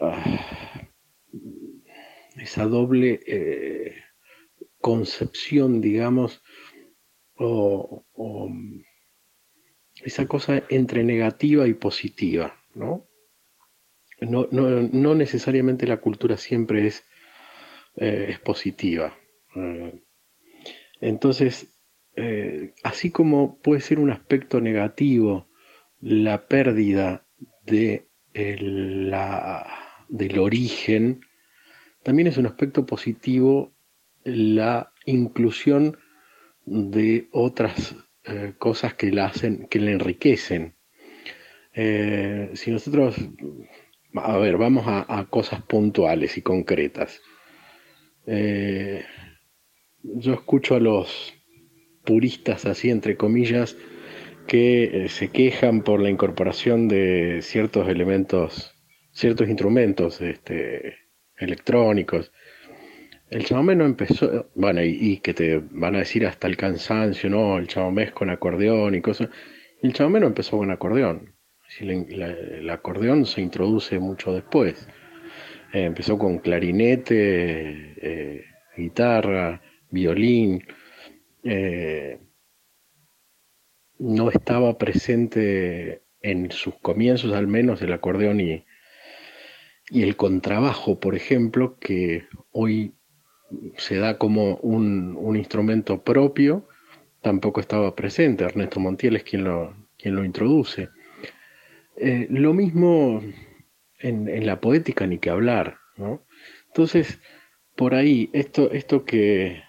ah, 0.00 0.88
esa 2.36 2.66
doble 2.66 3.20
eh, 3.26 3.94
concepción, 4.78 5.80
digamos, 5.80 6.42
o, 7.38 8.04
esa 10.04 10.26
cosa 10.26 10.62
entre 10.68 11.02
negativa 11.02 11.66
y 11.66 11.74
positiva, 11.74 12.54
¿no? 12.74 13.08
No, 14.20 14.46
no, 14.50 15.14
necesariamente 15.14 15.86
la 15.86 16.00
cultura 16.00 16.36
siempre 16.36 16.86
es, 16.86 17.04
eh, 17.96 18.28
es 18.30 18.38
positiva. 18.40 19.18
Eh, 19.54 20.02
entonces, 21.00 21.75
eh, 22.16 22.72
así 22.82 23.10
como 23.10 23.58
puede 23.58 23.82
ser 23.82 23.98
un 23.98 24.10
aspecto 24.10 24.58
negativo 24.62 25.48
la 26.00 26.48
pérdida 26.48 27.26
de 27.66 28.08
la, 28.32 29.66
del 30.08 30.38
origen, 30.38 31.20
también 32.02 32.28
es 32.28 32.38
un 32.38 32.46
aspecto 32.46 32.86
positivo 32.86 33.74
la 34.24 34.92
inclusión 35.04 35.98
de 36.64 37.28
otras 37.32 37.94
eh, 38.24 38.54
cosas 38.58 38.94
que 38.94 39.12
la 39.12 39.26
hacen, 39.26 39.66
que 39.68 39.78
le 39.78 39.92
enriquecen. 39.92 40.74
Eh, 41.74 42.50
si 42.54 42.70
nosotros, 42.70 43.16
a 44.14 44.38
ver, 44.38 44.56
vamos 44.56 44.84
a, 44.86 45.26
cosas 45.28 45.60
puntuales 45.62 46.38
y 46.38 46.42
concretas. 46.42 47.20
yo 50.02 50.32
escucho 50.32 50.74
a 50.74 50.80
los 50.80 51.35
puristas, 52.06 52.64
así 52.64 52.88
entre 52.88 53.18
comillas, 53.18 53.76
que 54.46 55.04
eh, 55.04 55.08
se 55.10 55.28
quejan 55.28 55.82
por 55.82 56.00
la 56.00 56.08
incorporación 56.08 56.88
de 56.88 57.40
ciertos 57.42 57.88
elementos, 57.88 58.74
ciertos 59.12 59.48
instrumentos 59.48 60.22
este, 60.22 60.96
electrónicos. 61.36 62.32
El 63.28 63.44
chamamé 63.44 63.76
no 63.76 63.84
empezó, 63.84 64.50
bueno, 64.54 64.82
y, 64.82 65.18
que 65.18 65.34
te 65.34 65.60
van 65.70 65.96
a 65.96 65.98
decir 65.98 66.26
hasta 66.26 66.46
el 66.46 66.56
cansancio, 66.56 67.28
¿no? 67.28 67.58
El 67.58 67.66
chamamé 67.66 68.04
es 68.04 68.12
con 68.12 68.30
acordeón 68.30 68.94
y 68.94 69.02
cosas. 69.02 69.28
El 69.82 69.92
chamamé 69.92 70.20
no 70.20 70.28
empezó 70.28 70.56
con 70.56 70.70
acordeón. 70.70 71.34
el 71.80 72.70
acordeón 72.70 73.26
se 73.26 73.42
introduce 73.42 73.98
mucho 73.98 74.32
después. 74.32 74.88
Eh, 75.72 75.84
empezó 75.84 76.16
con 76.18 76.38
clarinete, 76.38 77.94
eh, 78.00 78.44
guitarra, 78.76 79.60
violín. 79.90 80.64
Eh, 81.48 82.18
no 83.98 84.30
estaba 84.30 84.76
presente 84.78 86.02
en 86.20 86.50
sus 86.50 86.74
comienzos 86.76 87.32
al 87.32 87.46
menos 87.46 87.80
el 87.82 87.92
acordeón 87.92 88.40
y, 88.40 88.64
y 89.90 90.02
el 90.02 90.16
contrabajo, 90.16 90.98
por 90.98 91.14
ejemplo, 91.14 91.78
que 91.78 92.26
hoy 92.50 92.94
se 93.76 93.96
da 93.96 94.18
como 94.18 94.56
un, 94.56 95.16
un, 95.16 95.36
instrumento 95.36 96.02
propio, 96.02 96.66
tampoco 97.22 97.60
estaba 97.60 97.94
presente. 97.94 98.42
Ernesto 98.42 98.80
Montiel 98.80 99.14
es 99.14 99.22
quien 99.22 99.44
lo, 99.44 99.72
quien 99.96 100.16
lo 100.16 100.24
introduce. 100.24 100.88
Eh, 101.96 102.26
lo 102.28 102.54
mismo 102.54 103.22
en, 104.00 104.28
en, 104.28 104.46
la 104.46 104.60
poética, 104.60 105.06
ni 105.06 105.18
que 105.18 105.30
hablar. 105.30 105.78
¿no? 105.96 106.26
Entonces, 106.66 107.20
por 107.76 107.94
ahí, 107.94 108.30
esto, 108.32 108.72
esto 108.72 109.04
que, 109.04 109.62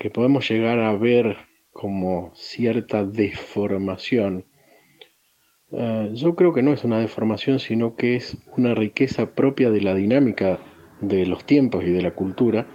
que 0.00 0.10
podemos 0.10 0.48
llegar 0.48 0.80
a 0.80 0.96
ver 0.96 1.36
como 1.72 2.32
cierta 2.34 3.04
deformación, 3.04 4.46
uh, 5.70 6.12
yo 6.14 6.34
creo 6.34 6.54
que 6.54 6.62
no 6.62 6.72
es 6.72 6.84
una 6.84 6.98
deformación, 6.98 7.60
sino 7.60 7.94
que 7.94 8.16
es 8.16 8.38
una 8.56 8.74
riqueza 8.74 9.34
propia 9.34 9.70
de 9.70 9.82
la 9.82 9.94
dinámica 9.94 10.58
de 11.02 11.26
los 11.26 11.44
tiempos 11.44 11.84
y 11.84 11.90
de 11.90 12.00
la 12.00 12.12
cultura. 12.12 12.66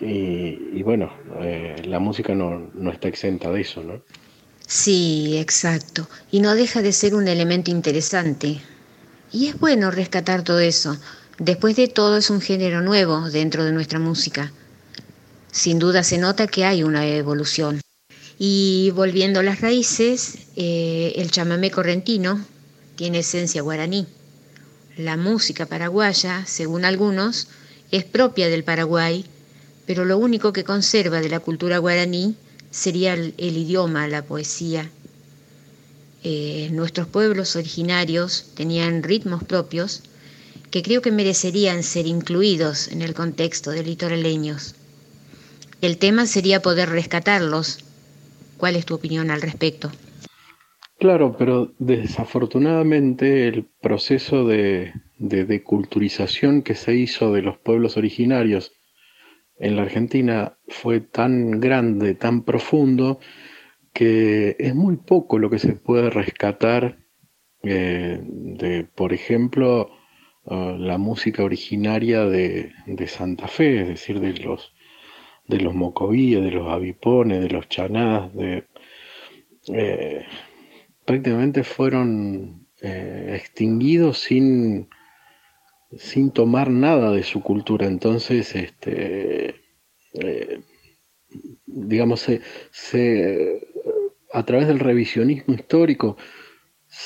Y, 0.00 0.58
y 0.72 0.82
bueno, 0.82 1.12
eh, 1.40 1.76
la 1.84 2.00
música 2.00 2.34
no, 2.34 2.70
no 2.74 2.90
está 2.90 3.06
exenta 3.06 3.50
de 3.50 3.60
eso, 3.60 3.82
¿no? 3.84 4.02
Sí, 4.66 5.38
exacto. 5.38 6.08
Y 6.32 6.40
no 6.40 6.54
deja 6.54 6.82
de 6.82 6.92
ser 6.92 7.14
un 7.14 7.28
elemento 7.28 7.70
interesante. 7.70 8.60
Y 9.32 9.48
es 9.48 9.58
bueno 9.58 9.90
rescatar 9.90 10.42
todo 10.42 10.60
eso. 10.60 10.96
Después 11.38 11.76
de 11.76 11.88
todo 11.88 12.16
es 12.16 12.30
un 12.30 12.40
género 12.40 12.80
nuevo 12.82 13.30
dentro 13.30 13.64
de 13.64 13.72
nuestra 13.72 13.98
música. 13.98 14.52
Sin 15.52 15.78
duda 15.78 16.04
se 16.04 16.18
nota 16.18 16.46
que 16.46 16.64
hay 16.64 16.82
una 16.82 17.06
evolución. 17.06 17.80
Y 18.38 18.90
volviendo 18.94 19.40
a 19.40 19.42
las 19.42 19.60
raíces, 19.60 20.38
eh, 20.56 21.12
el 21.16 21.30
chamamé 21.30 21.70
correntino 21.70 22.44
tiene 22.96 23.18
esencia 23.18 23.62
guaraní. 23.62 24.06
La 24.96 25.16
música 25.16 25.66
paraguaya, 25.66 26.44
según 26.46 26.84
algunos, 26.84 27.48
es 27.90 28.04
propia 28.04 28.48
del 28.48 28.64
Paraguay, 28.64 29.24
pero 29.86 30.04
lo 30.04 30.18
único 30.18 30.52
que 30.52 30.64
conserva 30.64 31.20
de 31.20 31.28
la 31.28 31.40
cultura 31.40 31.78
guaraní 31.78 32.36
sería 32.70 33.14
el, 33.14 33.34
idioma, 33.38 34.06
la 34.06 34.22
poesía. 34.22 34.90
Eh, 36.22 36.68
nuestros 36.72 37.08
pueblos 37.08 37.56
originarios 37.56 38.46
tenían 38.54 39.02
ritmos 39.02 39.42
propios 39.42 40.02
que 40.70 40.82
creo 40.82 41.02
que 41.02 41.10
merecerían 41.10 41.82
ser 41.82 42.06
incluidos 42.06 42.88
en 42.88 43.02
el 43.02 43.14
contexto 43.14 43.70
de 43.70 43.82
litoraleños. 43.82 44.74
El 45.80 45.98
tema 45.98 46.26
sería 46.26 46.60
poder 46.60 46.90
rescatarlos, 46.90 47.84
¿Cuál 48.60 48.76
es 48.76 48.84
tu 48.84 48.94
opinión 48.94 49.30
al 49.30 49.40
respecto? 49.40 49.90
Claro, 50.98 51.34
pero 51.38 51.72
desafortunadamente 51.78 53.48
el 53.48 53.64
proceso 53.80 54.46
de, 54.46 54.92
de 55.16 55.46
deculturización 55.46 56.60
que 56.60 56.74
se 56.74 56.94
hizo 56.94 57.32
de 57.32 57.40
los 57.40 57.56
pueblos 57.56 57.96
originarios 57.96 58.72
en 59.58 59.76
la 59.76 59.82
Argentina 59.82 60.58
fue 60.68 61.00
tan 61.00 61.58
grande, 61.58 62.14
tan 62.14 62.42
profundo, 62.42 63.18
que 63.94 64.56
es 64.58 64.74
muy 64.74 64.98
poco 64.98 65.38
lo 65.38 65.48
que 65.48 65.58
se 65.58 65.72
puede 65.72 66.10
rescatar 66.10 66.98
eh, 67.62 68.20
de, 68.22 68.84
por 68.84 69.14
ejemplo, 69.14 69.90
uh, 70.44 70.76
la 70.76 70.98
música 70.98 71.42
originaria 71.44 72.26
de, 72.26 72.72
de, 72.86 73.06
Santa 73.06 73.48
Fe, 73.48 73.82
es 73.82 73.88
decir, 73.88 74.20
de 74.20 74.34
los 74.34 74.74
de 75.50 75.60
los 75.60 75.74
mocovíes, 75.74 76.42
de 76.42 76.52
los 76.52 76.68
avipones, 76.68 77.42
de 77.42 77.50
los 77.50 77.68
chanás, 77.68 78.32
de, 78.34 78.64
eh, 79.68 80.24
prácticamente 81.04 81.64
fueron 81.64 82.66
eh, 82.80 83.34
extinguidos 83.36 84.18
sin, 84.20 84.88
sin 85.96 86.30
tomar 86.30 86.70
nada 86.70 87.12
de 87.12 87.22
su 87.22 87.42
cultura. 87.42 87.86
Entonces, 87.86 88.54
este, 88.54 89.56
eh, 90.14 90.60
digamos, 91.66 92.20
se, 92.20 92.40
se, 92.70 93.60
a 94.32 94.44
través 94.44 94.68
del 94.68 94.78
revisionismo 94.78 95.54
histórico 95.54 96.16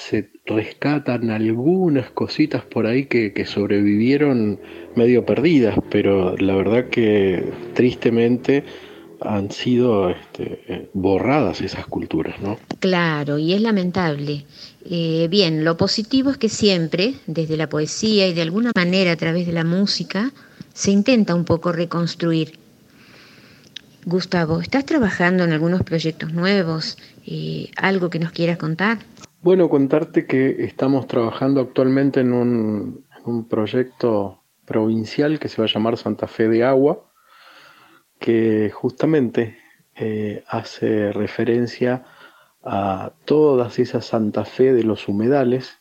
se 0.02 0.30
rescatan 0.44 1.30
algunas 1.30 2.10
cositas 2.10 2.64
por 2.64 2.86
ahí 2.86 3.06
que, 3.06 3.32
que, 3.32 3.46
sobrevivieron 3.46 4.60
medio 4.96 5.24
perdidas, 5.24 5.78
pero 5.90 6.36
la 6.36 6.56
verdad 6.56 6.88
que 6.90 7.52
tristemente 7.74 8.64
han 9.20 9.50
sido 9.50 10.10
este, 10.10 10.90
borradas 10.92 11.60
esas 11.60 11.86
culturas, 11.86 12.40
¿no? 12.40 12.58
Claro, 12.80 13.38
y 13.38 13.54
es 13.54 13.60
lamentable. 13.60 14.44
Eh, 14.84 15.28
bien, 15.30 15.64
lo 15.64 15.76
positivo 15.76 16.30
es 16.30 16.36
que 16.36 16.48
siempre, 16.48 17.14
desde 17.26 17.56
la 17.56 17.68
poesía 17.68 18.26
y 18.26 18.34
de 18.34 18.42
alguna 18.42 18.72
manera 18.74 19.12
a 19.12 19.16
través 19.16 19.46
de 19.46 19.52
la 19.52 19.64
música, 19.64 20.32
se 20.74 20.90
intenta 20.90 21.34
un 21.34 21.44
poco 21.44 21.72
reconstruir. 21.72 22.58
Gustavo, 24.04 24.60
¿estás 24.60 24.84
trabajando 24.84 25.44
en 25.44 25.52
algunos 25.52 25.82
proyectos 25.82 26.32
nuevos? 26.32 26.98
Eh, 27.26 27.70
¿Algo 27.76 28.10
que 28.10 28.18
nos 28.18 28.32
quieras 28.32 28.58
contar? 28.58 28.98
Bueno, 29.44 29.68
contarte 29.68 30.26
que 30.26 30.64
estamos 30.64 31.06
trabajando 31.06 31.60
actualmente 31.60 32.20
en 32.20 32.32
un, 32.32 33.04
un, 33.26 33.46
proyecto 33.46 34.42
provincial 34.64 35.38
que 35.38 35.48
se 35.48 35.60
va 35.60 35.66
a 35.66 35.70
llamar 35.70 35.98
Santa 35.98 36.26
Fe 36.26 36.48
de 36.48 36.64
Agua, 36.64 37.04
que 38.18 38.70
justamente 38.70 39.58
eh, 39.96 40.42
hace 40.48 41.12
referencia 41.12 42.06
a 42.62 43.12
todas 43.26 43.78
esas 43.78 44.06
Santa 44.06 44.46
Fe 44.46 44.72
de 44.72 44.82
los 44.82 45.08
humedales, 45.08 45.78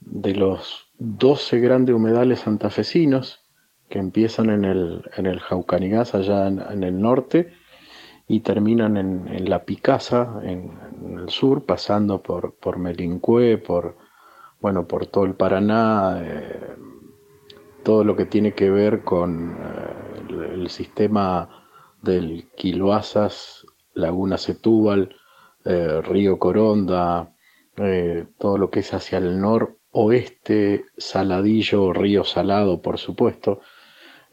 de 0.00 0.34
los 0.34 0.90
12 0.98 1.60
grandes 1.60 1.94
humedales 1.94 2.40
santafesinos 2.40 3.46
que 3.88 3.98
empiezan 3.98 4.50
en 4.50 4.66
el, 4.66 5.10
en 5.16 5.24
el 5.24 5.40
Jaucanigás, 5.40 6.14
allá 6.14 6.48
en 6.48 6.82
el 6.82 7.00
norte, 7.00 7.50
y 8.26 8.40
terminan 8.40 8.96
en, 8.96 9.28
en 9.28 9.50
La 9.50 9.64
Picasa, 9.64 10.40
en, 10.42 10.72
el 11.18 11.28
sur, 11.28 11.64
pasando 11.64 12.22
por, 12.22 12.54
por 12.54 12.78
Melincué, 12.78 13.58
por, 13.58 13.96
bueno, 14.60 14.86
por 14.86 15.06
todo 15.06 15.24
el 15.24 15.34
Paraná, 15.34 16.20
eh, 16.22 16.74
todo 17.82 18.04
lo 18.04 18.16
que 18.16 18.24
tiene 18.24 18.52
que 18.52 18.70
ver 18.70 19.04
con 19.04 19.52
eh, 19.52 20.54
el, 20.54 20.70
sistema 20.70 21.48
del 22.00 22.48
Quiloasas, 22.56 23.66
Laguna 23.92 24.38
Setúbal, 24.38 25.14
eh, 25.64 26.00
Río 26.02 26.38
Coronda, 26.38 27.30
todo 28.38 28.56
lo 28.56 28.70
que 28.70 28.80
es 28.80 28.94
hacia 28.94 29.18
el 29.18 29.40
noroeste, 29.40 30.84
Saladillo, 30.96 31.92
Río 31.92 32.22
Salado, 32.22 32.80
por 32.80 32.98
supuesto, 32.98 33.60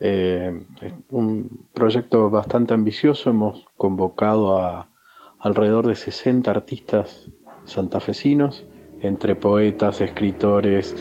eh, 0.03 0.65
es 0.81 0.93
un 1.09 1.67
proyecto 1.75 2.31
bastante 2.31 2.73
ambicioso, 2.73 3.29
hemos 3.29 3.67
convocado 3.77 4.57
a 4.57 4.89
alrededor 5.37 5.85
de 5.85 5.95
60 5.95 6.49
artistas 6.49 7.29
santafesinos, 7.65 8.65
entre 9.01 9.35
poetas, 9.35 10.01
escritores, 10.01 10.95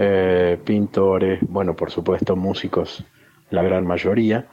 eh, 0.00 0.58
pintores, 0.64 1.38
bueno, 1.48 1.76
por 1.76 1.92
supuesto 1.92 2.34
músicos, 2.34 3.04
la 3.50 3.62
gran 3.62 3.86
mayoría. 3.86 4.48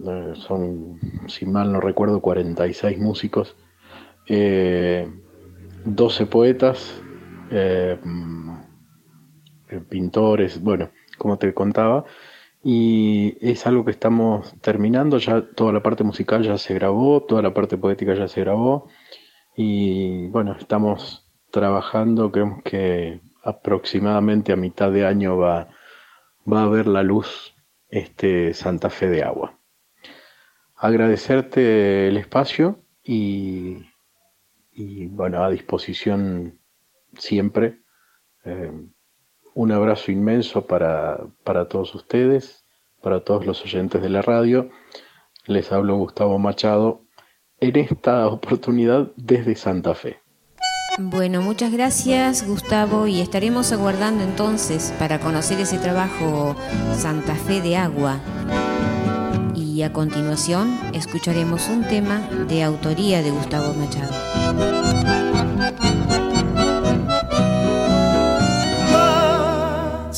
Eh, 0.00 0.32
son, 0.36 0.98
si 1.26 1.44
mal 1.44 1.72
no 1.72 1.82
recuerdo, 1.82 2.22
46 2.22 2.98
músicos, 2.98 3.54
12 4.26 6.26
poetas, 6.30 7.02
mm, 8.02 8.54
pintores, 9.90 10.62
bueno, 10.62 10.88
como 11.18 11.36
te 11.36 11.52
contaba, 11.52 12.06
y 12.64 13.36
es 13.42 13.66
algo 13.66 13.84
que 13.84 13.90
estamos 13.90 14.54
terminando, 14.62 15.18
ya 15.18 15.42
toda 15.42 15.70
la 15.70 15.82
parte 15.82 16.02
musical 16.02 16.42
ya 16.42 16.56
se 16.56 16.72
grabó, 16.72 17.22
toda 17.22 17.42
la 17.42 17.52
parte 17.52 17.76
poética 17.76 18.14
ya 18.14 18.26
se 18.26 18.40
grabó 18.40 18.88
y 19.54 20.28
bueno, 20.28 20.56
estamos 20.58 21.30
trabajando, 21.50 22.32
creemos 22.32 22.62
que 22.62 23.20
aproximadamente 23.42 24.52
a 24.52 24.56
mitad 24.56 24.90
de 24.90 25.04
año 25.06 25.36
va, 25.36 25.68
va 26.50 26.64
a 26.64 26.68
ver 26.68 26.86
la 26.86 27.02
luz 27.02 27.54
este 27.90 28.54
Santa 28.54 28.88
Fe 28.88 29.10
de 29.10 29.22
Agua. 29.22 29.58
Agradecerte 30.74 32.08
el 32.08 32.16
espacio 32.16 32.80
y, 33.02 33.84
y 34.72 35.06
bueno, 35.06 35.44
a 35.44 35.50
disposición 35.50 36.58
siempre. 37.18 37.82
Eh, 38.44 38.72
un 39.54 39.72
abrazo 39.72 40.12
inmenso 40.12 40.66
para, 40.66 41.20
para 41.44 41.68
todos 41.68 41.94
ustedes, 41.94 42.64
para 43.00 43.20
todos 43.20 43.46
los 43.46 43.62
oyentes 43.62 44.02
de 44.02 44.10
la 44.10 44.22
radio. 44.22 44.70
Les 45.46 45.70
hablo 45.72 45.96
Gustavo 45.96 46.38
Machado 46.38 47.02
en 47.60 47.76
esta 47.76 48.26
oportunidad 48.26 49.10
desde 49.16 49.54
Santa 49.54 49.94
Fe. 49.94 50.18
Bueno, 50.98 51.42
muchas 51.42 51.72
gracias 51.72 52.46
Gustavo 52.46 53.08
y 53.08 53.20
estaremos 53.20 53.72
aguardando 53.72 54.22
entonces 54.22 54.94
para 54.98 55.18
conocer 55.18 55.58
ese 55.58 55.78
trabajo 55.78 56.54
Santa 56.96 57.34
Fe 57.34 57.60
de 57.60 57.76
Agua. 57.76 58.20
Y 59.56 59.82
a 59.82 59.92
continuación 59.92 60.78
escucharemos 60.92 61.68
un 61.68 61.82
tema 61.82 62.20
de 62.48 62.62
autoría 62.62 63.22
de 63.22 63.32
Gustavo 63.32 63.74
Machado. 63.74 65.23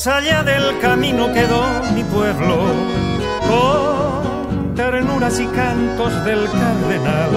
Allá 0.07 0.41
del 0.41 0.79
camino 0.79 1.33
quedó 1.33 1.63
mi 1.93 2.03
pueblo, 2.05 2.57
con 3.47 4.73
ternuras 4.73 5.37
y 5.39 5.45
cantos 5.47 6.23
del 6.23 6.45
cardenal 6.45 7.29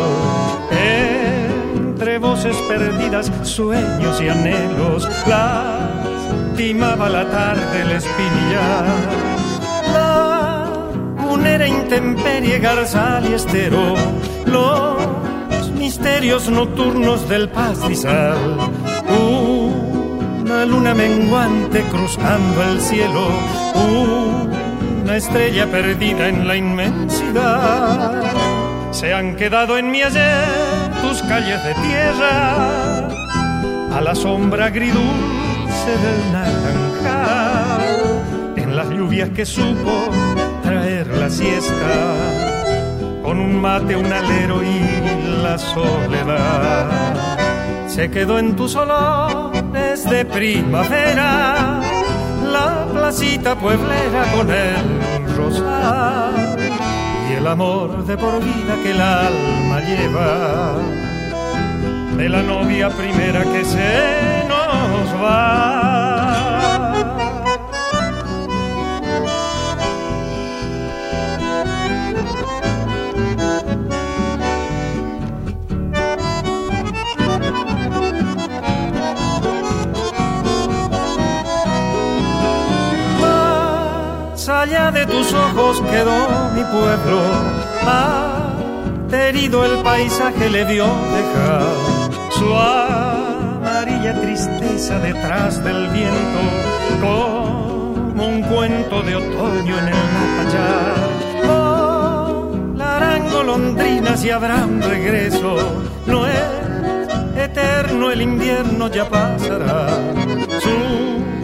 entre 2.01 2.19
voces 2.19 2.57
perdidas, 2.69 3.31
sueños 3.43 4.23
y 4.23 4.29
anhelos, 4.29 5.09
lastimaba 5.27 7.09
la 7.09 7.29
tarde 7.29 7.83
el 7.83 7.91
espinillar. 7.91 8.85
La 9.93 10.69
unera 11.29 11.67
intemperie, 11.67 12.61
garzal 12.61 13.29
y 13.29 13.35
estero, 13.35 13.97
los 14.47 15.71
misterios 15.73 16.49
nocturnos 16.49 17.29
del 17.29 17.49
pastizal. 17.49 18.71
Una 20.61 20.73
luna 20.73 20.93
menguante 20.95 21.81
cruzando 21.85 22.63
el 22.63 22.83
cielo, 22.83 23.29
una 25.03 25.17
estrella 25.17 25.67
perdida 25.67 26.29
en 26.29 26.47
la 26.47 26.55
inmensidad. 26.55 28.31
Se 28.91 29.15
han 29.15 29.37
quedado 29.37 29.79
en 29.79 29.91
mi 29.91 30.03
ayer 30.03 30.45
tus 31.01 31.23
calles 31.23 31.65
de 31.65 31.73
tierra 31.77 33.09
a 33.91 34.01
la 34.03 34.15
sombra 34.15 34.67
agridulce 34.67 35.93
del 36.03 36.31
naranjal, 36.31 37.97
en 38.57 38.77
las 38.77 38.91
lluvias 38.91 39.31
que 39.31 39.47
supo 39.47 40.11
traer 40.63 41.07
la 41.07 41.31
siesta, 41.31 42.13
con 43.23 43.41
un 43.41 43.59
mate, 43.63 43.97
un 43.97 44.13
alero 44.13 44.63
y 44.63 45.43
la 45.43 45.57
soledad. 45.57 47.17
Se 47.87 48.11
quedó 48.11 48.39
en 48.39 48.57
tus 48.57 48.77
de 50.09 50.25
primavera, 50.25 51.81
la 52.43 52.87
placita 52.93 53.55
pueblera 53.57 54.25
con 54.33 54.51
el 54.51 55.37
rosal 55.37 56.51
el 57.41 57.47
amor 57.47 58.05
de 58.05 58.19
por 58.19 58.39
vida 58.45 58.77
que 58.83 58.91
el 58.91 59.01
alma 59.01 59.81
lleva, 59.81 60.77
de 62.19 62.29
la 62.29 62.43
novia 62.43 62.91
primera 62.91 63.45
que 63.45 63.65
se 63.65 64.45
nos 64.47 65.23
va. 65.23 66.20
Allá 84.61 84.91
de 84.91 85.07
tus 85.07 85.33
ojos 85.33 85.81
quedó 85.91 86.51
mi 86.55 86.63
pueblo, 86.65 87.23
herido 89.11 89.65
el 89.65 89.83
paisaje 89.83 90.51
le 90.51 90.67
dio 90.67 90.85
dejar 90.85 91.63
su 92.31 92.55
amarilla 92.55 94.21
tristeza 94.21 94.99
detrás 94.99 95.65
del 95.65 95.89
viento, 95.89 96.41
como 97.01 98.27
un 98.27 98.43
cuento 98.43 99.03
de 99.03 99.17
otoño 99.17 99.79
en 99.79 99.89
el 99.89 100.01
napayar. 100.15 100.95
Oh, 101.49 102.53
larango, 102.77 103.43
londrinas 103.43 104.23
y 104.25 104.31
habrá 104.31 104.57
un 104.57 104.83
regreso, 104.83 105.57
no 106.07 106.27
es 106.27 106.43
eterno 107.35 108.11
el 108.11 108.21
invierno 108.21 108.89
ya 108.89 109.09
pasará. 109.09 109.89
Su 110.61 111.40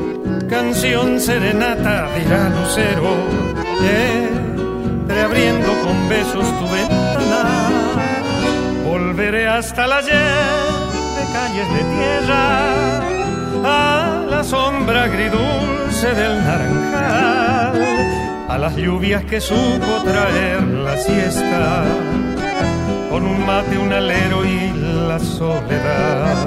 canción 0.49 1.21
serenata 1.21 2.09
dirá 2.17 2.49
Lucero, 2.51 3.15
abriendo 5.25 5.69
con 5.83 6.09
besos 6.09 6.47
tu 6.59 6.69
ventana. 6.69 7.71
Volveré 8.85 9.49
hasta 9.49 9.87
la 9.87 10.03
de 10.03 11.25
calles 11.33 11.69
de 11.75 11.83
tierra, 11.97 13.03
a 13.65 14.25
la 14.31 14.45
sombra 14.45 15.05
agridulce 15.05 16.09
del 16.15 16.45
naranjal, 16.45 17.83
a 18.49 18.59
las 18.59 18.77
lluvias 18.77 19.25
que 19.25 19.41
supo 19.41 20.03
traer 20.05 20.63
la 20.63 20.97
siesta, 20.97 21.85
con 23.11 23.25
un 23.25 23.45
mate, 23.45 23.79
un 23.79 23.93
alero 23.93 24.45
y 24.45 24.73
la 25.09 25.19
soledad 25.19 26.47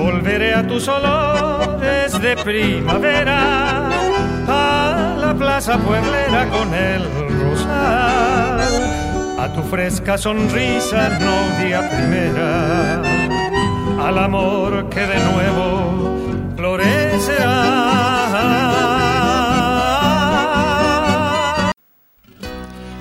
Volveré 0.00 0.54
a 0.54 0.66
tus 0.66 0.88
olores 0.88 1.69
de 1.80 2.36
primavera, 2.44 3.88
a 4.46 5.16
la 5.18 5.34
plaza 5.34 5.78
pueblera 5.78 6.48
con 6.50 6.74
el 6.74 7.04
rosal, 7.40 8.60
a 9.38 9.52
tu 9.54 9.62
fresca 9.62 10.18
sonrisa 10.18 11.18
novia 11.18 11.88
primera, 11.88 13.02
al 14.06 14.18
amor 14.18 14.88
que 14.90 15.00
de 15.00 15.18
nuevo 15.32 16.54
florecerá. 16.56 18.00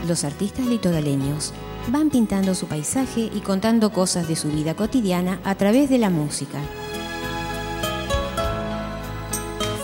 Los 0.07 0.23
artistas 0.23 0.65
litoraleños 0.65 1.53
van 1.89 2.09
pintando 2.09 2.55
su 2.55 2.67
paisaje 2.67 3.29
y 3.33 3.41
contando 3.41 3.91
cosas 3.91 4.27
de 4.27 4.35
su 4.35 4.49
vida 4.49 4.73
cotidiana 4.75 5.39
a 5.43 5.55
través 5.55 5.89
de 5.89 5.97
la 5.97 6.09
música. 6.09 6.59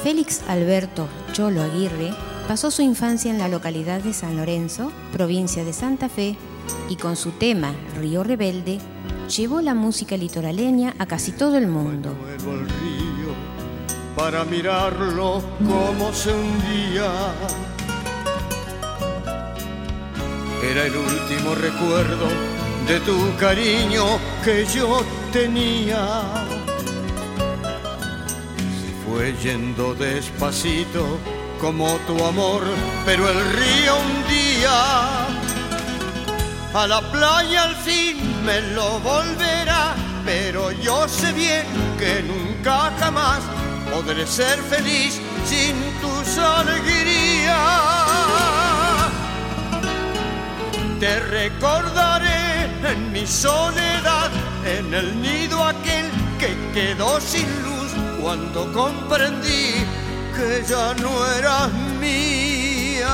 Félix 0.06 0.44
Alberto 0.48 1.08
Cholo 1.32 1.64
Aguirre 1.64 2.14
pasó 2.48 2.70
su 2.70 2.84
infancia 2.84 3.32
en 3.32 3.40
la 3.40 3.48
localidad 3.48 4.02
de 4.02 4.14
San 4.14 4.38
Lorenzo, 4.38 4.92
provincia 5.12 5.66
de 5.66 5.74
Santa 5.74 6.10
Fe, 6.10 6.38
y 6.90 6.96
con 6.98 7.16
su 7.16 7.32
tema 7.32 7.74
Río 8.00 8.24
Rebelde 8.24 8.78
llevó 9.36 9.62
la 9.62 9.74
música 9.74 10.16
litoraleña 10.16 10.94
a 11.00 11.08
casi 11.08 11.32
todo 11.32 11.58
el 11.58 11.66
mundo. 11.66 12.16
para 14.16 14.44
mirarlo 14.46 15.42
como 15.66 16.14
se 16.14 16.32
hundía. 16.32 17.12
Era 20.62 20.86
el 20.86 20.96
último 20.98 21.56
recuerdo 21.56 22.28
de 22.88 23.00
tu 23.00 23.36
cariño 23.40 24.04
que 24.44 24.68
yo 24.68 25.02
tenía 25.34 26.45
fue 29.16 29.34
yendo 29.42 29.96
despacito 29.96 31.18
como 31.62 31.88
tu 32.06 32.22
amor, 32.26 32.64
pero 33.06 33.30
el 33.30 33.40
río 33.54 33.96
un 33.96 34.28
día 34.28 35.26
a 36.74 36.86
la 36.86 37.00
playa 37.14 37.64
al 37.64 37.76
fin 37.78 38.18
me 38.46 38.60
lo 38.74 39.00
volverá, 39.00 39.96
pero 40.26 40.70
yo 40.72 41.08
sé 41.08 41.32
bien 41.32 41.64
que 41.98 42.24
nunca 42.24 42.92
jamás 43.00 43.40
podré 43.90 44.28
ser 44.28 44.60
feliz 44.64 45.22
sin 45.46 45.76
tus 46.02 46.38
alegrías. 46.38 47.56
Te 51.00 51.20
recordaré 51.22 52.66
en 52.92 53.14
mi 53.14 53.26
soledad, 53.26 54.30
en 54.66 54.94
el 54.94 55.22
nido 55.22 55.64
aquel 55.64 56.12
que 56.38 56.54
quedó 56.74 57.22
sin 57.22 57.48
luz 57.64 57.85
cuando 58.26 58.74
comprendí 58.74 59.86
que 60.36 60.64
ya 60.68 60.96
no 60.96 61.12
eras 61.38 61.72
mía. 62.02 63.06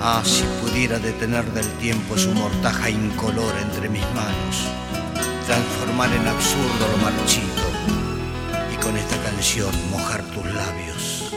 Ah, 0.00 0.22
si 0.24 0.44
pudiera 0.62 0.98
detener 0.98 1.44
del 1.52 1.68
tiempo 1.74 2.16
su 2.16 2.30
mortaja 2.32 2.88
incolor 2.88 3.52
entre 3.60 3.90
mis 3.90 4.06
manos 4.14 4.80
transformar 5.50 6.12
en 6.12 6.28
absurdo 6.28 6.84
lo 6.92 6.98
marchito 6.98 7.49
con 8.90 8.98
esta 8.98 9.22
canción 9.22 9.70
mojar 9.92 10.20
tus 10.34 10.44
labios. 10.46 11.32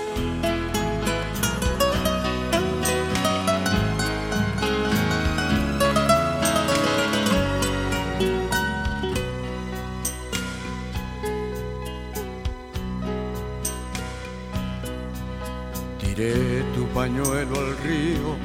Tiré 16.00 16.64
tu 16.74 16.88
pañuelo 16.88 17.60
al 17.60 17.78
río 17.84 18.36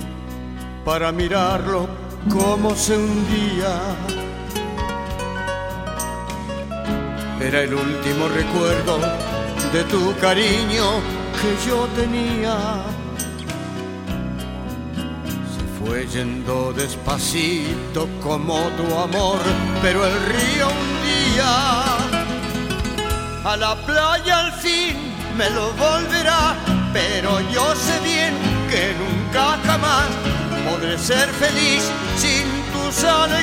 para 0.84 1.12
mirarlo 1.12 1.88
como 2.30 2.74
se 2.74 2.94
hundía 2.94 3.96
Era 7.40 7.62
el 7.62 7.72
último 7.72 8.28
recuerdo 8.28 8.98
de 9.72 9.84
tu 9.84 10.14
cariño 10.18 11.00
que 11.40 11.68
yo 11.68 11.86
tenía. 11.94 12.56
Se 15.54 15.64
fue 15.78 16.06
yendo 16.08 16.72
despacito 16.72 18.08
como 18.20 18.58
tu 18.76 18.98
amor, 18.98 19.38
pero 19.80 20.04
el 20.04 20.14
río 20.26 20.68
un 20.68 20.92
día 21.06 21.82
a 23.44 23.56
la 23.56 23.76
playa 23.86 24.40
al 24.40 24.52
fin 24.54 24.96
me 25.36 25.48
lo 25.50 25.72
volverá, 25.74 26.56
pero 26.92 27.40
yo 27.52 27.74
sé 27.76 28.00
bien 28.00 28.34
que 28.68 28.94
nunca 28.98 29.58
jamás 29.64 30.08
podré 30.68 30.98
ser 30.98 31.28
feliz 31.30 31.88
sin 32.16 32.46
tus 32.72 33.04
alegrías. 33.04 33.37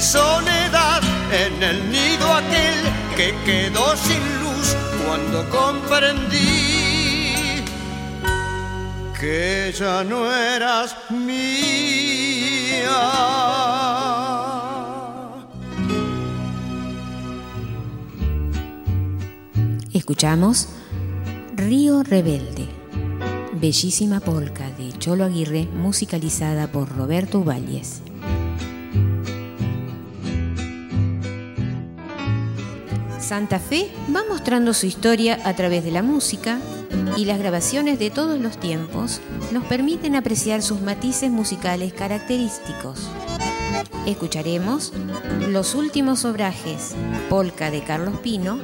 Soledad, 0.00 1.02
en 1.32 1.62
el 1.62 1.90
nido 1.90 2.32
aquel 2.32 2.74
que 3.16 3.34
quedó 3.44 3.96
sin 3.96 4.22
luz 4.42 4.76
cuando 5.06 5.48
comprendí 5.50 7.06
que 9.18 9.74
ya 9.76 10.04
no 10.04 10.30
eras 10.30 10.96
mía. 11.10 11.36
Escuchamos 19.92 20.68
Río 21.56 22.02
Rebelde, 22.02 22.68
bellísima 23.54 24.20
polca 24.20 24.70
de 24.72 24.92
Cholo 24.98 25.24
Aguirre, 25.24 25.66
musicalizada 25.74 26.70
por 26.70 26.94
Roberto 26.94 27.38
Uballes. 27.38 28.02
Santa 33.26 33.58
Fe 33.58 33.90
va 34.14 34.22
mostrando 34.28 34.72
su 34.72 34.86
historia 34.86 35.40
a 35.42 35.56
través 35.56 35.82
de 35.82 35.90
la 35.90 36.04
música 36.04 36.60
y 37.16 37.24
las 37.24 37.40
grabaciones 37.40 37.98
de 37.98 38.08
todos 38.10 38.38
los 38.38 38.56
tiempos 38.56 39.20
nos 39.50 39.64
permiten 39.64 40.14
apreciar 40.14 40.62
sus 40.62 40.80
matices 40.80 41.28
musicales 41.28 41.92
característicos. 41.92 43.00
Escucharemos 44.06 44.92
Los 45.48 45.74
últimos 45.74 46.24
obrajes, 46.24 46.94
polca 47.28 47.72
de 47.72 47.82
Carlos 47.82 48.20
Pino, 48.20 48.60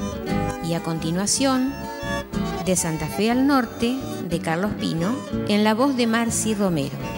y 0.64 0.74
a 0.74 0.80
continuación 0.84 1.74
de 2.64 2.76
Santa 2.76 3.08
Fe 3.08 3.32
al 3.32 3.48
Norte 3.48 3.96
de 4.28 4.38
Carlos 4.38 4.70
Pino 4.78 5.12
en 5.48 5.64
la 5.64 5.74
voz 5.74 5.96
de 5.96 6.06
Marci 6.06 6.54
Romero. 6.54 7.11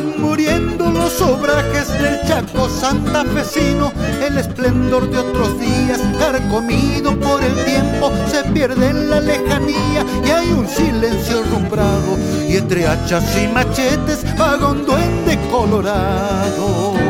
Muriendo 0.00 0.90
los 0.90 1.20
obrajes 1.20 1.88
del 2.00 2.20
Chaco 2.26 2.68
santafesino, 2.68 3.92
el 4.22 4.38
esplendor 4.38 5.10
de 5.10 5.18
otros 5.18 5.58
días, 5.58 6.00
carcomido 6.18 7.18
por 7.18 7.42
el 7.42 7.52
tiempo, 7.64 8.12
se 8.30 8.44
pierde 8.52 8.90
en 8.90 9.10
la 9.10 9.20
lejanía 9.20 10.06
y 10.24 10.30
hay 10.30 10.52
un 10.52 10.68
silencio 10.68 11.42
rumbrado. 11.44 12.16
Y 12.48 12.56
entre 12.56 12.86
hachas 12.86 13.24
y 13.36 13.48
machetes 13.48 14.24
vaga 14.36 14.68
un 14.68 14.86
duende 14.86 15.38
colorado. 15.50 17.07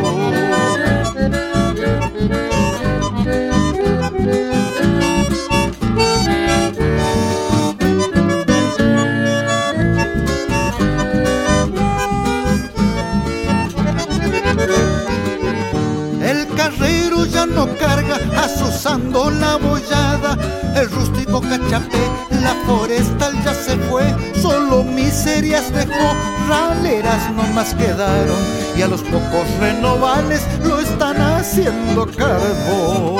Cachapé, 21.48 21.98
la 22.42 22.54
forestal 22.66 23.34
ya 23.44 23.54
se 23.54 23.76
fue. 23.88 24.04
Solo 24.40 24.84
miserias 24.84 25.72
dejó, 25.72 26.14
raleras 26.48 27.30
nomás 27.32 27.74
quedaron. 27.74 28.38
Y 28.76 28.82
a 28.82 28.88
los 28.88 29.00
pocos 29.02 29.46
renovales 29.58 30.42
lo 30.64 30.78
están 30.78 31.20
haciendo 31.20 32.06
carbón. 32.06 33.18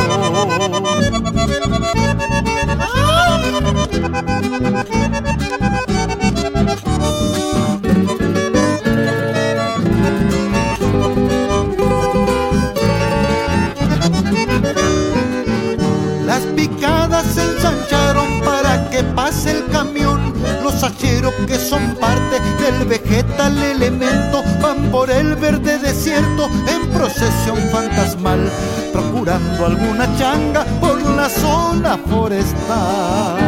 Que 21.47 21.59
son 21.59 21.95
parte 21.97 22.41
del 22.61 22.85
vegetal 22.87 23.57
elemento 23.63 24.43
van 24.61 24.91
por 24.91 25.11
el 25.11 25.35
verde 25.37 25.79
desierto 25.79 26.49
en 26.67 26.89
procesión 26.91 27.59
fantasmal, 27.71 28.51
procurando 28.93 29.67
alguna 29.67 30.09
changa 30.19 30.65
por 30.81 31.01
la 31.03 31.29
zona 31.29 31.99
forestal. 31.99 33.39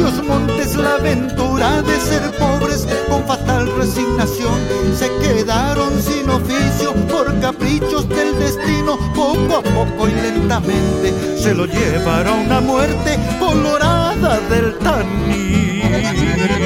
Aquellos 0.00 0.24
montes 0.24 0.76
la 0.76 0.94
aventura 0.94 1.82
de 1.82 2.00
ser 2.00 2.22
pobres 2.38 2.86
con 3.08 3.26
fatal 3.26 3.70
resignación. 3.76 4.58
Se 4.94 5.08
quedaron 5.20 6.00
sin 6.02 6.28
oficio 6.30 6.94
por 7.06 7.38
caprichos 7.40 8.08
del 8.08 8.38
destino. 8.38 8.98
Poco 9.14 9.56
a 9.56 9.62
poco 9.62 10.08
y 10.08 10.12
lentamente 10.12 11.36
se 11.36 11.54
lo 11.54 11.66
llevaron 11.66 12.50
a 12.50 12.60
muerte 12.60 13.18
colorada 13.38 14.40
del 14.48 14.78
tanino. 14.78 16.59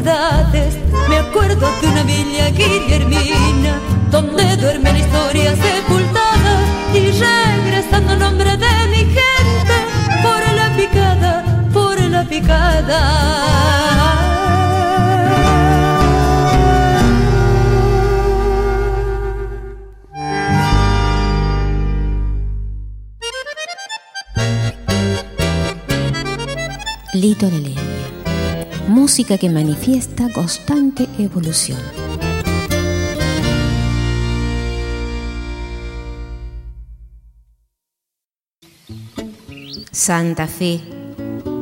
Me 0.00 1.16
acuerdo 1.18 1.66
de 1.80 1.88
una 1.88 2.04
villa 2.04 2.50
guillermina 2.50 3.80
donde 4.12 4.56
duerme 4.56 4.92
la 4.92 4.98
historia 5.00 5.56
sepultada 5.56 6.60
y 6.94 7.10
regresando 7.10 8.16
nombre 8.16 8.56
de 8.56 8.88
mi 8.90 8.98
gente 8.98 9.76
por 10.22 10.40
la 10.54 10.72
picada, 10.76 11.44
por 11.72 12.00
la 12.00 12.22
picada. 12.22 13.48
Litoraleña. 27.14 27.97
Música 28.98 29.38
que 29.38 29.48
manifiesta 29.48 30.28
constante 30.32 31.06
evolución. 31.20 31.78
Santa 39.92 40.48
Fe, 40.48 40.80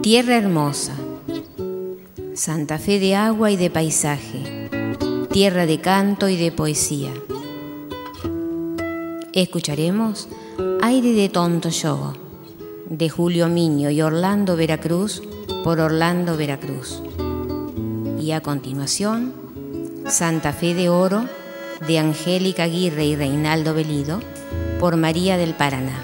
tierra 0.00 0.38
hermosa. 0.38 0.94
Santa 2.32 2.78
Fe 2.78 2.98
de 2.98 3.14
agua 3.14 3.50
y 3.50 3.56
de 3.58 3.68
paisaje. 3.68 4.70
Tierra 5.30 5.66
de 5.66 5.78
canto 5.78 6.30
y 6.30 6.38
de 6.38 6.52
poesía. 6.52 7.12
Escucharemos 9.34 10.26
Aire 10.80 11.12
de 11.12 11.28
Tonto 11.28 11.68
Yogo 11.68 12.14
de 12.88 13.10
Julio 13.10 13.48
Miño 13.48 13.90
y 13.90 14.00
Orlando 14.00 14.56
Veracruz 14.56 15.22
por 15.62 15.80
Orlando 15.80 16.38
Veracruz. 16.38 17.02
Y 18.26 18.32
a 18.32 18.40
continuación, 18.40 19.32
Santa 20.08 20.52
Fe 20.52 20.74
de 20.74 20.88
Oro 20.88 21.28
de 21.86 22.00
Angélica 22.00 22.64
Aguirre 22.64 23.04
y 23.04 23.14
Reinaldo 23.14 23.72
Belido 23.72 24.20
por 24.80 24.96
María 24.96 25.36
del 25.36 25.54
Paraná. 25.54 26.02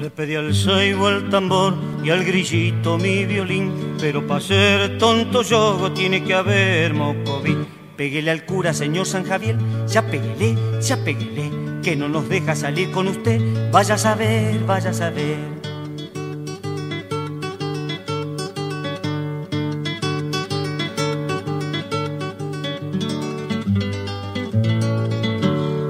Le 0.00 0.08
pedí 0.08 0.36
al 0.36 0.54
ceibo 0.54 1.10
el 1.10 1.28
tambor 1.28 1.74
y 2.02 2.08
al 2.08 2.24
grillito 2.24 2.96
mi 2.96 3.26
violín, 3.26 3.89
pero 4.00 4.26
para 4.26 4.40
ser 4.40 4.98
tonto 4.98 5.42
yo 5.42 5.92
tiene 5.92 6.24
que 6.24 6.34
haber 6.34 6.94
mocovín. 6.94 7.66
Péguele 7.96 8.30
al 8.30 8.46
cura, 8.46 8.72
señor 8.72 9.04
San 9.04 9.24
Javier, 9.24 9.56
ya 9.86 10.06
péguele, 10.06 10.56
ya 10.80 10.96
péguele, 11.04 11.50
que 11.82 11.96
no 11.96 12.08
nos 12.08 12.28
deja 12.28 12.56
salir 12.56 12.90
con 12.92 13.08
usted. 13.08 13.40
Vaya 13.70 13.96
a 13.96 13.98
saber, 13.98 14.58
vaya 14.60 14.90
a 14.90 14.94
saber. 14.94 15.36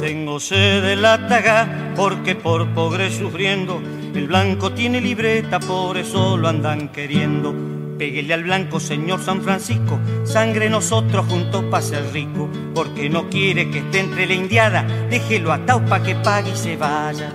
Tengo 0.01 0.41
sed 0.41 0.83
de 0.83 0.97
la 0.97 1.29
taga 1.29 1.93
porque 1.95 2.35
por 2.35 2.67
pobre 2.75 3.13
sufriendo 3.13 3.81
el 4.15 4.27
blanco 4.27 4.73
tiene 4.73 5.01
libreta, 5.01 5.61
por 5.61 5.97
eso 5.97 6.37
lo 6.37 6.49
andan 6.49 6.89
queriendo. 6.89 7.70
Péguele 8.01 8.33
al 8.33 8.45
blanco, 8.45 8.81
señor 8.81 9.21
San 9.21 9.43
Francisco, 9.43 10.01
sangre 10.25 10.71
nosotros 10.71 11.27
juntos 11.27 11.65
pa' 11.65 11.83
ser 11.83 12.11
rico, 12.15 12.49
porque 12.75 13.11
no 13.11 13.29
quiere 13.29 13.71
que 13.71 13.81
esté 13.81 14.01
entre 14.01 14.25
la 14.27 14.33
indiada, 14.33 14.87
déjelo 15.11 15.53
atado 15.53 15.85
pa' 15.85 16.03
que 16.03 16.15
pague 16.15 16.51
y 16.51 16.57
se 16.57 16.79
vaya. 16.79 17.31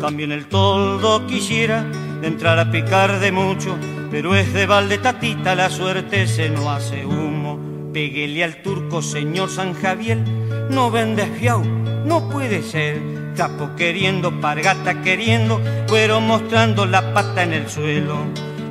También 0.00 0.30
el 0.30 0.46
toldo 0.46 1.26
quisiera 1.26 1.84
entrar 2.22 2.60
a 2.60 2.70
picar 2.70 3.18
de 3.18 3.32
mucho, 3.32 3.76
pero 4.12 4.36
es 4.36 4.52
de 4.52 4.66
balde 4.66 4.98
tatita, 4.98 5.56
la 5.56 5.68
suerte 5.70 6.28
se 6.28 6.50
no 6.50 6.70
hace 6.70 7.04
humo. 7.04 7.39
Péguele 7.92 8.44
al 8.44 8.62
turco, 8.62 9.02
señor 9.02 9.50
San 9.50 9.74
Javier, 9.74 10.18
no 10.70 10.92
vende 10.92 11.26
fiao, 11.26 11.64
no 12.04 12.28
puede 12.28 12.62
ser. 12.62 13.00
Trapo 13.34 13.70
queriendo, 13.76 14.40
pargata 14.40 15.02
queriendo, 15.02 15.60
cuero 15.88 16.20
mostrando 16.20 16.86
la 16.86 17.12
pata 17.12 17.42
en 17.42 17.52
el 17.52 17.68
suelo. 17.68 18.16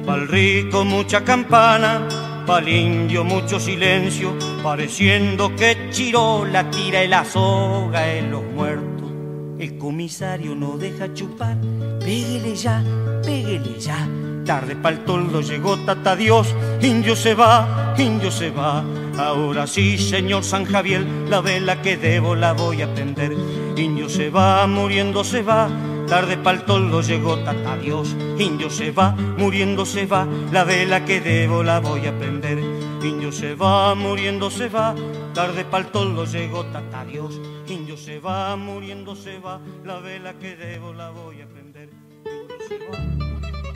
Pa'l 0.05 0.27
rico 0.27 0.85
mucha 0.85 1.23
campana, 1.25 2.07
pa'l 2.45 2.69
indio 2.69 3.25
mucho 3.25 3.59
silencio, 3.59 4.33
pareciendo 4.63 5.53
que 5.53 5.89
Chirola 5.89 6.69
tira 6.71 7.05
la 7.05 7.25
soga 7.25 8.13
en 8.13 8.31
los 8.31 8.43
muertos. 8.43 9.11
El 9.59 9.77
comisario 9.77 10.55
no 10.55 10.77
deja 10.77 11.13
chupar, 11.13 11.57
péguele 11.99 12.55
ya, 12.55 12.81
péguele 13.23 13.77
ya. 13.77 14.07
Tarde 14.45 14.77
pa'l 14.77 15.03
toldo 15.03 15.41
llegó 15.41 15.77
tata 15.79 16.15
Dios, 16.15 16.55
indio 16.81 17.15
se 17.15 17.33
va, 17.33 17.93
indio 17.97 18.31
se 18.31 18.49
va. 18.49 18.83
Ahora 19.19 19.67
sí, 19.67 19.97
señor 19.97 20.45
San 20.45 20.63
Javier, 20.63 21.05
la 21.27 21.41
vela 21.41 21.81
que 21.81 21.97
debo 21.97 22.35
la 22.35 22.53
voy 22.53 22.81
a 22.81 22.93
prender. 22.93 23.35
Indio 23.75 24.07
se 24.07 24.29
va, 24.29 24.65
muriendo 24.65 25.25
se 25.25 25.41
va, 25.41 25.67
tarde 26.07 26.37
pa'l 26.37 26.63
toldo 26.63 27.01
llegó 27.01 27.37
tata 27.39 27.75
Dios. 27.75 28.15
Indio 28.37 28.69
se 28.69 28.91
va, 28.91 29.11
muriendo 29.37 29.85
se 29.85 30.05
va, 30.05 30.25
la 30.53 30.63
vela 30.63 31.03
que 31.03 31.19
debo 31.19 31.63
la 31.63 31.81
voy 31.81 32.05
a 32.05 32.17
prender. 32.17 32.59
Indio 33.03 33.33
se 33.33 33.55
va, 33.55 33.93
muriendo 33.93 34.49
se 34.49 34.69
va, 34.69 34.95
tarde 35.33 35.65
pa'l 35.65 35.87
toldo 35.87 36.23
llegó 36.23 36.63
tata 36.67 37.03
Dios. 37.03 37.41
Indio 37.67 37.97
se 37.97 38.21
va, 38.21 38.55
muriendo 38.55 39.17
se 39.17 39.37
va, 39.37 39.59
la 39.83 39.99
vela 39.99 40.35
que 40.35 40.55
debo 40.55 40.93
la 40.93 41.09
voy 41.09 41.41
a 41.41 41.45
prender. 41.45 41.89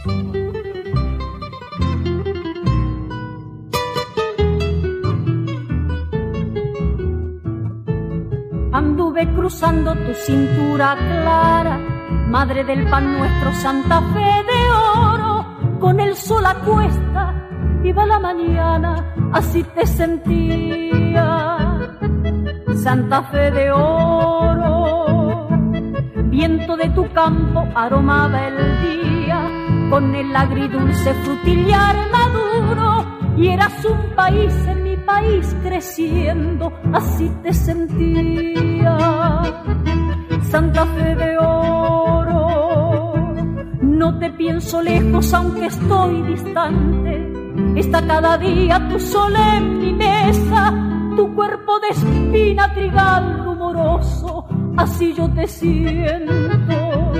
Muriendo. 0.06 0.43
Cruzando 9.26 9.96
tu 9.96 10.14
cintura 10.14 10.96
clara, 10.96 11.78
madre 12.30 12.64
del 12.64 12.88
pan 12.88 13.18
nuestro 13.18 13.54
Santa 13.54 14.02
Fe 14.14 14.20
de 14.20 14.72
oro, 15.00 15.46
con 15.80 16.00
el 16.00 16.16
sol 16.16 16.46
a 16.46 16.54
cuesta, 16.56 17.34
iba 17.84 18.06
la 18.06 18.20
mañana, 18.20 19.14
así 19.32 19.64
te 19.76 19.86
sentía. 19.88 21.58
Santa 22.76 23.24
Fe 23.24 23.52
de 23.52 23.72
oro, 23.72 25.48
viento 26.26 26.78
de 26.78 26.90
tu 26.90 27.08
campo 27.14 27.68
aromaba 27.76 28.48
el 28.48 28.58
día, 28.82 29.50
con 29.90 30.14
el 30.16 30.36
agridulce 30.36 31.14
frutillar 31.16 31.96
maduro, 32.12 33.06
y 33.38 33.48
eras 33.48 33.74
un 33.86 34.16
país 34.16 34.54
creciendo, 35.62 36.72
así 36.94 37.30
te 37.42 37.54
sentía. 37.54 38.98
Santa 40.50 40.86
Fe 40.86 41.16
de 41.16 41.38
oro, 41.38 43.14
no 43.82 44.20
te 44.20 44.30
pienso 44.32 44.82
lejos 44.82 45.34
aunque 45.34 45.68
estoy 45.68 46.22
distante. 46.24 47.32
Está 47.76 48.06
cada 48.06 48.38
día 48.38 48.88
tu 48.90 49.00
sol 49.00 49.34
en 49.36 49.80
mi 49.80 49.94
mesa, 49.94 50.74
tu 51.16 51.34
cuerpo 51.36 51.80
de 51.80 51.90
espina 51.90 52.74
trigal 52.74 53.44
rumoroso, 53.44 54.46
así 54.78 55.14
yo 55.14 55.30
te 55.30 55.48
siento. 55.48 57.14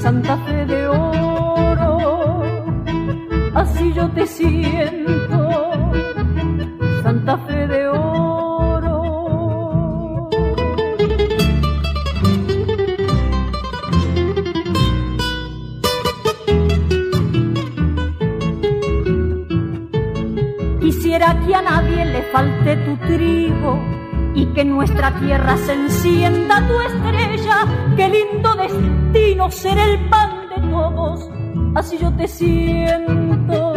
Santa 0.00 0.36
Fe 0.38 0.66
de 0.66 0.86
oro, 0.86 2.42
así 3.54 3.92
yo 3.94 4.08
te 4.10 4.26
siento 4.26 5.01
Fe 7.38 7.66
de 7.66 7.88
oro. 7.88 9.02
Quisiera 20.80 21.40
que 21.46 21.54
a 21.54 21.62
nadie 21.62 22.04
le 22.04 22.22
falte 22.24 22.76
tu 22.76 22.96
trigo 23.06 23.78
y 24.34 24.46
que 24.52 24.64
nuestra 24.64 25.10
tierra 25.18 25.56
se 25.56 25.72
encienda 25.72 26.66
tu 26.68 26.80
estrella. 26.80 27.66
Qué 27.96 28.08
lindo 28.08 28.54
destino 28.56 29.50
ser 29.50 29.78
el 29.78 30.08
pan 30.10 30.48
de 30.50 30.68
todos, 30.70 31.30
así 31.76 31.96
yo 31.96 32.12
te 32.12 32.28
siento. 32.28 33.72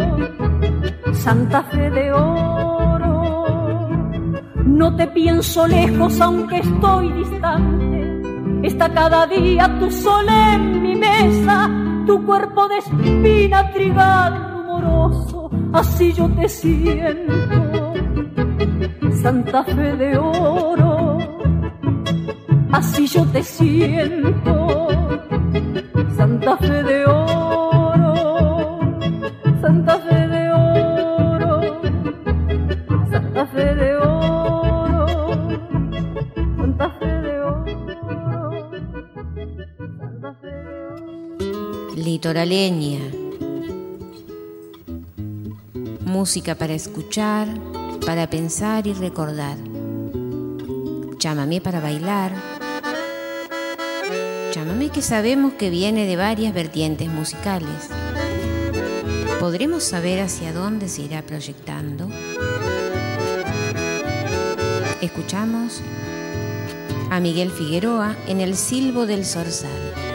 Santa 1.14 1.62
Fe 1.62 1.90
de 1.90 2.12
oro. 2.12 2.75
No 4.76 4.94
te 4.94 5.06
pienso 5.06 5.66
lejos 5.66 6.20
aunque 6.20 6.58
estoy 6.58 7.10
distante. 7.12 8.20
Está 8.62 8.92
cada 8.92 9.26
día 9.26 9.74
tu 9.78 9.90
sol 9.90 10.26
en 10.28 10.82
mi 10.82 10.94
mesa, 10.94 11.70
tu 12.06 12.22
cuerpo 12.26 12.68
de 12.68 12.76
espina 12.76 13.70
trigal 13.72 14.52
rumoroso, 14.52 15.50
así 15.72 16.12
yo 16.12 16.28
te 16.28 16.46
siento. 16.46 17.94
Santa 19.22 19.64
Fe 19.64 19.96
de 19.96 20.18
oro, 20.18 21.16
así 22.70 23.06
yo 23.06 23.24
te 23.32 23.42
siento. 23.42 24.88
Santa 26.18 26.58
Fe 26.58 26.82
de 26.82 27.05
oro, 27.05 27.05
litoraleña. 42.26 42.98
Música 46.04 46.56
para 46.56 46.74
escuchar, 46.74 47.46
para 48.04 48.28
pensar 48.28 48.84
y 48.88 48.94
recordar. 48.94 49.56
Llámame 51.20 51.60
para 51.60 51.80
bailar. 51.80 52.32
Llámame 54.52 54.88
que 54.88 55.02
sabemos 55.02 55.52
que 55.52 55.70
viene 55.70 56.04
de 56.04 56.16
varias 56.16 56.52
vertientes 56.52 57.08
musicales. 57.08 57.90
¿Podremos 59.38 59.84
saber 59.84 60.20
hacia 60.20 60.52
dónde 60.52 60.88
se 60.88 61.02
irá 61.02 61.22
proyectando? 61.22 62.08
Escuchamos 65.00 65.80
a 67.08 67.20
Miguel 67.20 67.52
Figueroa 67.52 68.16
en 68.26 68.40
El 68.40 68.56
Silbo 68.56 69.06
del 69.06 69.24
Zorzal. 69.24 70.05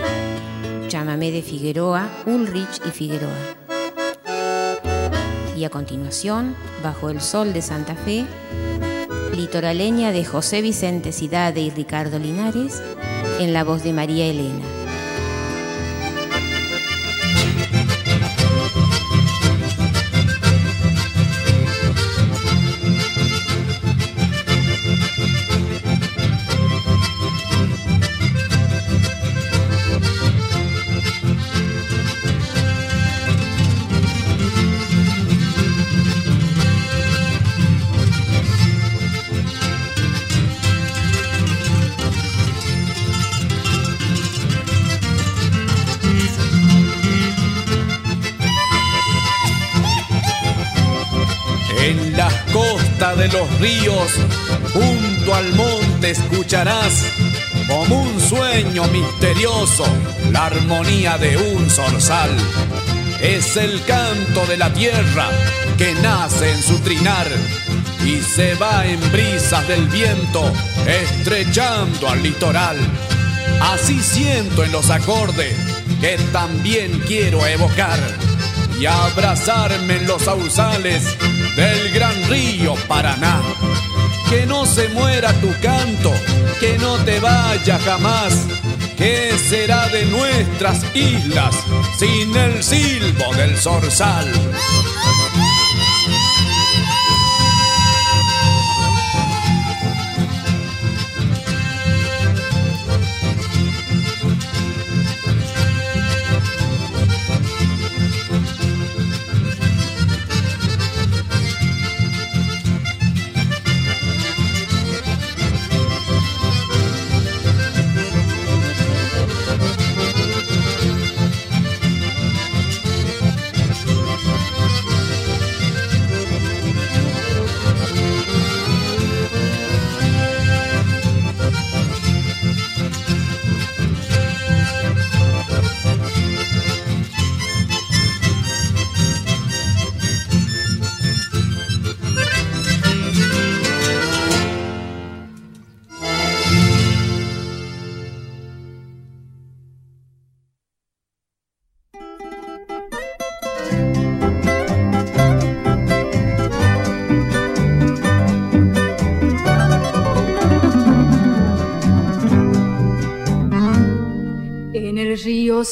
Llámame 0.91 1.31
de 1.31 1.41
Figueroa, 1.41 2.09
Ulrich 2.25 2.81
y 2.85 2.89
Figueroa. 2.89 3.31
Y 5.55 5.63
a 5.63 5.69
continuación, 5.69 6.53
Bajo 6.83 7.09
el 7.09 7.21
Sol 7.21 7.53
de 7.53 7.61
Santa 7.61 7.95
Fe, 7.95 8.25
Litoraleña 9.33 10.11
de 10.11 10.25
José 10.25 10.61
Vicente 10.61 11.13
Cidade 11.13 11.61
y 11.61 11.69
Ricardo 11.69 12.19
Linares, 12.19 12.83
en 13.39 13.53
la 13.53 13.63
voz 13.63 13.83
de 13.83 13.93
María 13.93 14.25
Elena. 14.25 14.80
Los 53.33 53.59
ríos, 53.59 54.11
junto 54.73 55.33
al 55.33 55.53
monte 55.53 56.11
escucharás 56.11 57.05
como 57.67 58.01
un 58.03 58.19
sueño 58.19 58.83
misterioso 58.85 59.85
la 60.31 60.47
armonía 60.47 61.17
de 61.17 61.37
un 61.37 61.69
zorzal. 61.69 62.29
Es 63.21 63.55
el 63.55 63.83
canto 63.85 64.45
de 64.47 64.57
la 64.57 64.73
tierra 64.73 65.29
que 65.77 65.93
nace 65.95 66.51
en 66.51 66.61
su 66.61 66.77
trinar 66.79 67.27
y 68.05 68.19
se 68.21 68.55
va 68.55 68.85
en 68.85 68.99
brisas 69.11 69.67
del 69.67 69.87
viento 69.87 70.51
estrechando 70.87 72.09
al 72.09 72.23
litoral. 72.23 72.77
Así 73.61 74.01
siento 74.01 74.63
en 74.63 74.71
los 74.71 74.89
acordes 74.89 75.55
que 76.01 76.17
también 76.33 76.99
quiero 77.07 77.45
evocar 77.45 77.99
y 78.79 78.85
abrazarme 78.87 79.97
en 79.97 80.07
los 80.07 80.23
sausales 80.23 81.15
del 81.55 81.91
gran 81.91 82.13
río 82.29 82.75
Paraná. 82.87 83.41
Que 84.29 84.45
no 84.45 84.65
se 84.65 84.89
muera 84.89 85.33
tu 85.41 85.53
canto, 85.61 86.13
que 86.59 86.77
no 86.77 86.97
te 86.99 87.19
vaya 87.19 87.79
jamás. 87.79 88.33
¿Qué 88.97 89.33
será 89.49 89.87
de 89.89 90.05
nuestras 90.05 90.83
islas 90.95 91.55
sin 91.97 92.35
el 92.35 92.63
silbo 92.63 93.33
del 93.35 93.57
zorzal? 93.57 94.27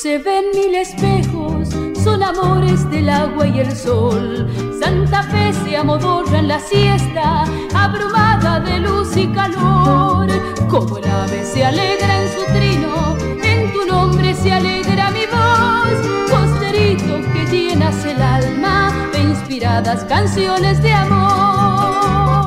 Se 0.10 0.18
ven 0.18 0.45
mil 0.55 0.74
espejos, 0.74 1.70
son 2.03 2.24
amores 2.24 2.89
del 2.89 3.10
agua 3.10 3.45
y 3.45 3.60
el 3.60 3.72
sol. 3.78 4.49
Santa 4.82 5.22
Fe 5.22 5.53
se 5.53 5.78
amodorra 5.78 6.39
en 6.39 6.47
la 6.47 6.60
siesta, 6.60 7.43
abrumada 7.76 8.60
de 8.60 8.80
luz 8.80 9.16
y 9.16 9.28
calor. 9.28 10.28
Como 10.68 10.97
el 10.97 11.07
ave 11.07 11.45
se 11.45 11.64
alegra 11.64 12.24
en 12.24 12.28
su 12.34 12.43
trino, 12.57 13.18
en 13.43 13.72
tu 13.72 13.86
nombre 13.86 14.34
se 14.34 14.51
alegra 14.51 15.12
mi 15.12 15.28
voz. 15.28 15.97
Costerito 16.32 17.22
que 17.32 17.45
llenas 17.45 18.03
el 18.03 18.20
alma 18.20 18.91
de 19.14 19.20
inspiradas 19.22 20.05
canciones 20.05 20.82
de 20.82 20.91
amor. 20.91 22.39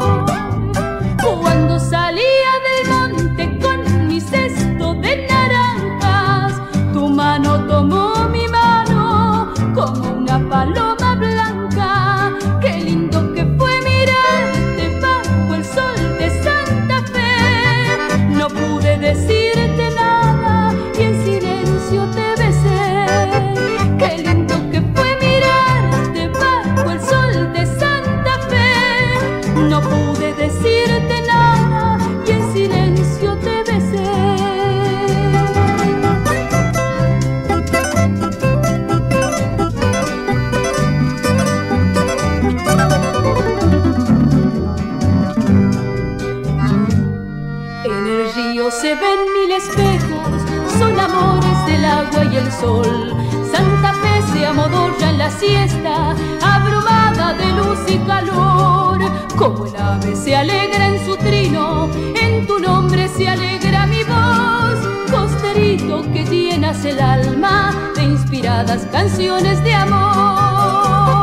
Santa 52.62 53.92
Fe 53.94 54.22
se 54.32 54.46
amodorra 54.46 55.10
en 55.10 55.18
la 55.18 55.30
siesta, 55.30 56.14
abrumada 56.40 57.34
de 57.34 57.52
luz 57.54 57.80
y 57.88 57.98
calor. 58.06 59.00
Como 59.36 59.66
el 59.66 59.74
ave 59.74 60.14
se 60.14 60.36
alegra 60.36 60.86
en 60.86 61.04
su 61.04 61.16
trino, 61.16 61.90
en 62.14 62.46
tu 62.46 62.60
nombre 62.60 63.08
se 63.08 63.28
alegra 63.28 63.86
mi 63.86 64.04
voz. 64.04 64.78
Costerito 65.10 66.02
que 66.12 66.24
llenas 66.24 66.84
el 66.84 67.00
alma 67.00 67.74
de 67.96 68.04
inspiradas 68.04 68.86
canciones 68.92 69.60
de 69.64 69.74
amor. 69.74 71.21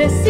This. 0.00 0.29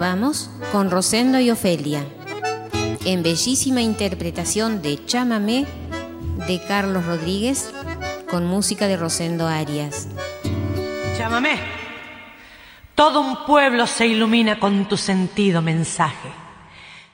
Vamos 0.00 0.50
con 0.72 0.90
Rosendo 0.90 1.38
y 1.40 1.50
Ofelia, 1.50 2.06
en 3.04 3.22
bellísima 3.22 3.82
interpretación 3.82 4.80
de 4.80 5.04
Chámame 5.04 5.66
de 6.48 6.62
Carlos 6.66 7.04
Rodríguez, 7.04 7.70
con 8.30 8.46
música 8.46 8.86
de 8.86 8.96
Rosendo 8.96 9.46
Arias. 9.46 10.08
Chámame. 11.18 11.60
Todo 12.94 13.20
un 13.20 13.44
pueblo 13.44 13.86
se 13.86 14.06
ilumina 14.06 14.58
con 14.58 14.86
tu 14.86 14.96
sentido 14.96 15.60
mensaje. 15.60 16.30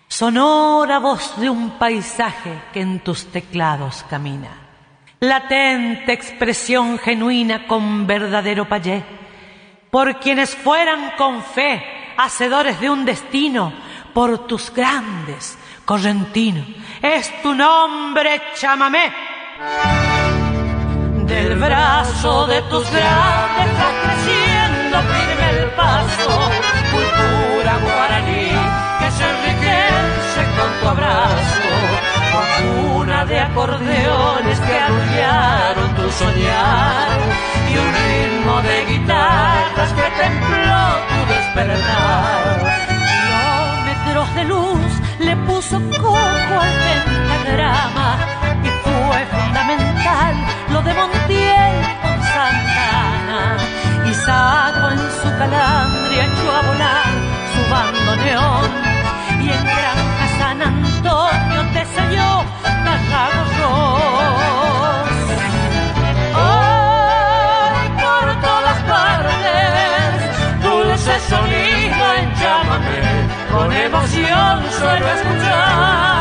Sonora 0.07 1.01
voz 1.01 1.41
de 1.41 1.51
un 1.51 1.79
paisaje 1.79 2.63
que 2.73 2.83
en 2.83 3.01
tus 3.01 3.27
teclados 3.33 4.05
camina. 4.09 4.61
Latente 5.19 6.13
expresión 6.13 6.99
genuina 7.01 7.67
con 7.67 8.07
verdadero 8.07 8.69
payé. 8.69 9.03
Por 9.91 10.21
quienes 10.21 10.55
fueran 10.55 11.17
con 11.19 11.43
fe 11.43 11.96
hacedores 12.17 12.81
de 12.81 12.91
un 12.91 13.05
destino, 13.05 13.73
por 14.13 14.47
tus 14.47 14.73
grandes, 14.73 15.59
correntino. 15.85 16.65
Es 17.03 17.43
tu 17.43 17.55
nombre, 17.55 18.41
chámame. 18.55 19.13
Del 21.27 21.57
brazo 21.57 22.47
de 22.47 22.63
tus 22.63 22.91
grandes 22.91 23.69
va 23.81 23.91
creciendo 24.03 24.99
firme 25.03 25.61
el 25.61 25.71
paso, 25.73 26.31
cultura 26.93 27.79
guaraní 27.83 28.51
que 29.01 29.11
se 29.11 29.25
enriquece 29.29 30.41
con 30.57 30.81
tu 30.81 30.89
abrazo, 30.89 31.77
con 32.33 33.27
de 33.29 33.41
acordeones 33.41 34.61
que 34.61 34.79
anunciaron 34.79 35.95
tu 35.97 36.11
soñar 36.11 37.46
un 37.79 37.93
ritmo 38.07 38.63
de 38.63 38.85
guitarras 38.87 39.93
que 39.93 40.07
templó 40.23 40.85
tu 41.11 41.21
despertar. 41.35 42.77
Kilómetros 43.13 44.35
de 44.35 44.45
luz 44.45 44.93
le 45.19 45.37
puso 45.49 45.81
coco 46.01 46.61
al 46.61 46.73
pentagrama 46.85 48.19
y 48.63 48.69
fue 48.85 49.21
fundamental 49.35 50.35
lo 50.73 50.83
de 50.83 50.95
Montiel 50.95 51.75
con 52.03 52.19
Santana. 52.35 53.57
Y 54.09 54.15
sacó 54.15 54.91
en 54.91 55.03
su 55.21 55.29
calandria 55.39 56.25
echó 56.25 56.49
a 56.59 56.63
volar 56.69 57.11
su 57.53 57.61
bandoneón. 57.73 58.71
Y 59.43 59.51
en 59.51 59.65
Granja 59.65 60.27
San 60.39 60.63
Antonio 60.63 61.61
te 61.75 61.85
selló 61.95 62.45
Tarragos 62.85 63.51
sonido 71.29 72.15
en 72.19 72.35
llámame. 72.35 73.01
Con 73.53 73.73
emoción 73.73 74.65
suelo 74.79 75.07
escuchar 75.09 76.16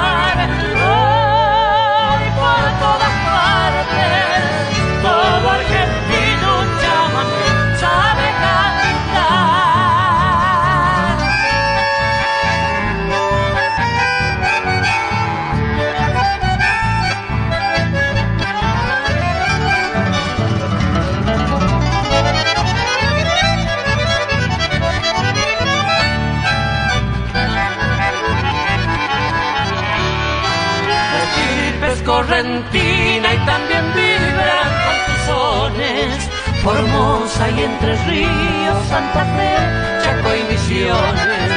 estirpes 32.36 32.66
correntina 32.76 33.34
y 33.34 33.38
también 33.46 33.94
vibran 33.94 34.70
con 34.86 34.98
tus 35.06 35.20
sones. 35.26 36.30
Formosa 36.64 37.50
y 37.50 37.64
Entre 37.64 37.96
Ríos, 38.06 38.88
Santa 38.90 39.24
Fe, 39.36 40.04
Chaco 40.04 40.36
y 40.36 40.44
Misiones. 40.52 41.52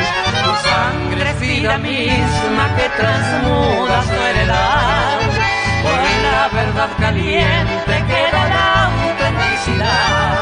Tu 0.45 0.53
sangre 0.68 1.33
vida 1.41 1.79
misma 1.79 2.68
que 2.76 2.89
transmuda 2.97 4.03
su 4.03 4.22
heredad. 4.22 5.18
Por 5.83 5.99
la 6.33 6.49
verdad 6.53 6.91
caliente 6.99 8.05
que 8.09 8.22
da 8.33 8.49
la 8.49 8.85
autenticidad. 8.87 10.39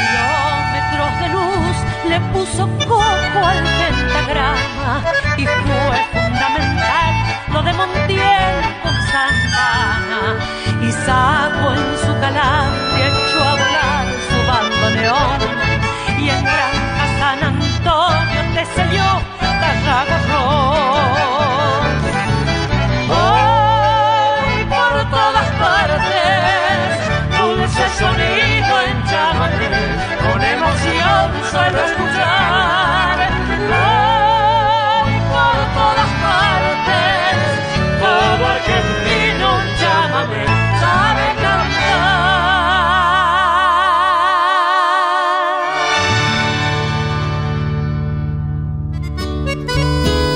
Kilómetros 0.00 1.12
de 1.20 1.28
luz 1.28 1.76
le 2.08 2.20
puso 2.32 2.68
coco 2.88 3.46
al 3.46 3.62
pentagrama 3.64 5.02
y 5.36 5.44
fue 5.44 5.96
fundamental 6.12 6.74
y 9.14 10.90
saco 10.90 11.72
en 11.72 11.98
su 12.04 12.12
calandria 12.20 13.06
echo 13.06 13.38
a 13.44 13.52
volar 13.52 14.06
su 14.28 14.38
bandoneón 14.44 15.40
y 16.18 16.30
en 16.30 16.42
Granja 16.42 17.06
San 17.20 17.40
Antonio 17.44 18.40
te 18.54 18.64
selló 18.74 19.10
Tarragorrón. 19.60 20.74
Hoy 23.08 24.64
por 24.64 24.94
todas 25.08 25.48
partes 25.62 26.90
dulce 27.38 27.84
sonido 27.96 28.74
en 28.82 28.96
chamales 29.04 29.94
con 30.24 30.42
emoción 30.42 31.24
suelo 31.52 31.78
escuchar 31.86 32.83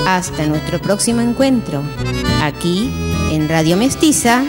Hasta 0.09 0.47
nuestro 0.47 0.81
próximo 0.81 1.21
encuentro, 1.21 1.83
aquí 2.41 2.91
en 3.29 3.47
Radio 3.47 3.77
Mestiza, 3.77 4.43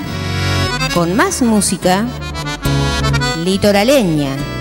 con 0.95 1.15
más 1.15 1.43
música 1.43 2.07
litoraleña. 3.45 4.60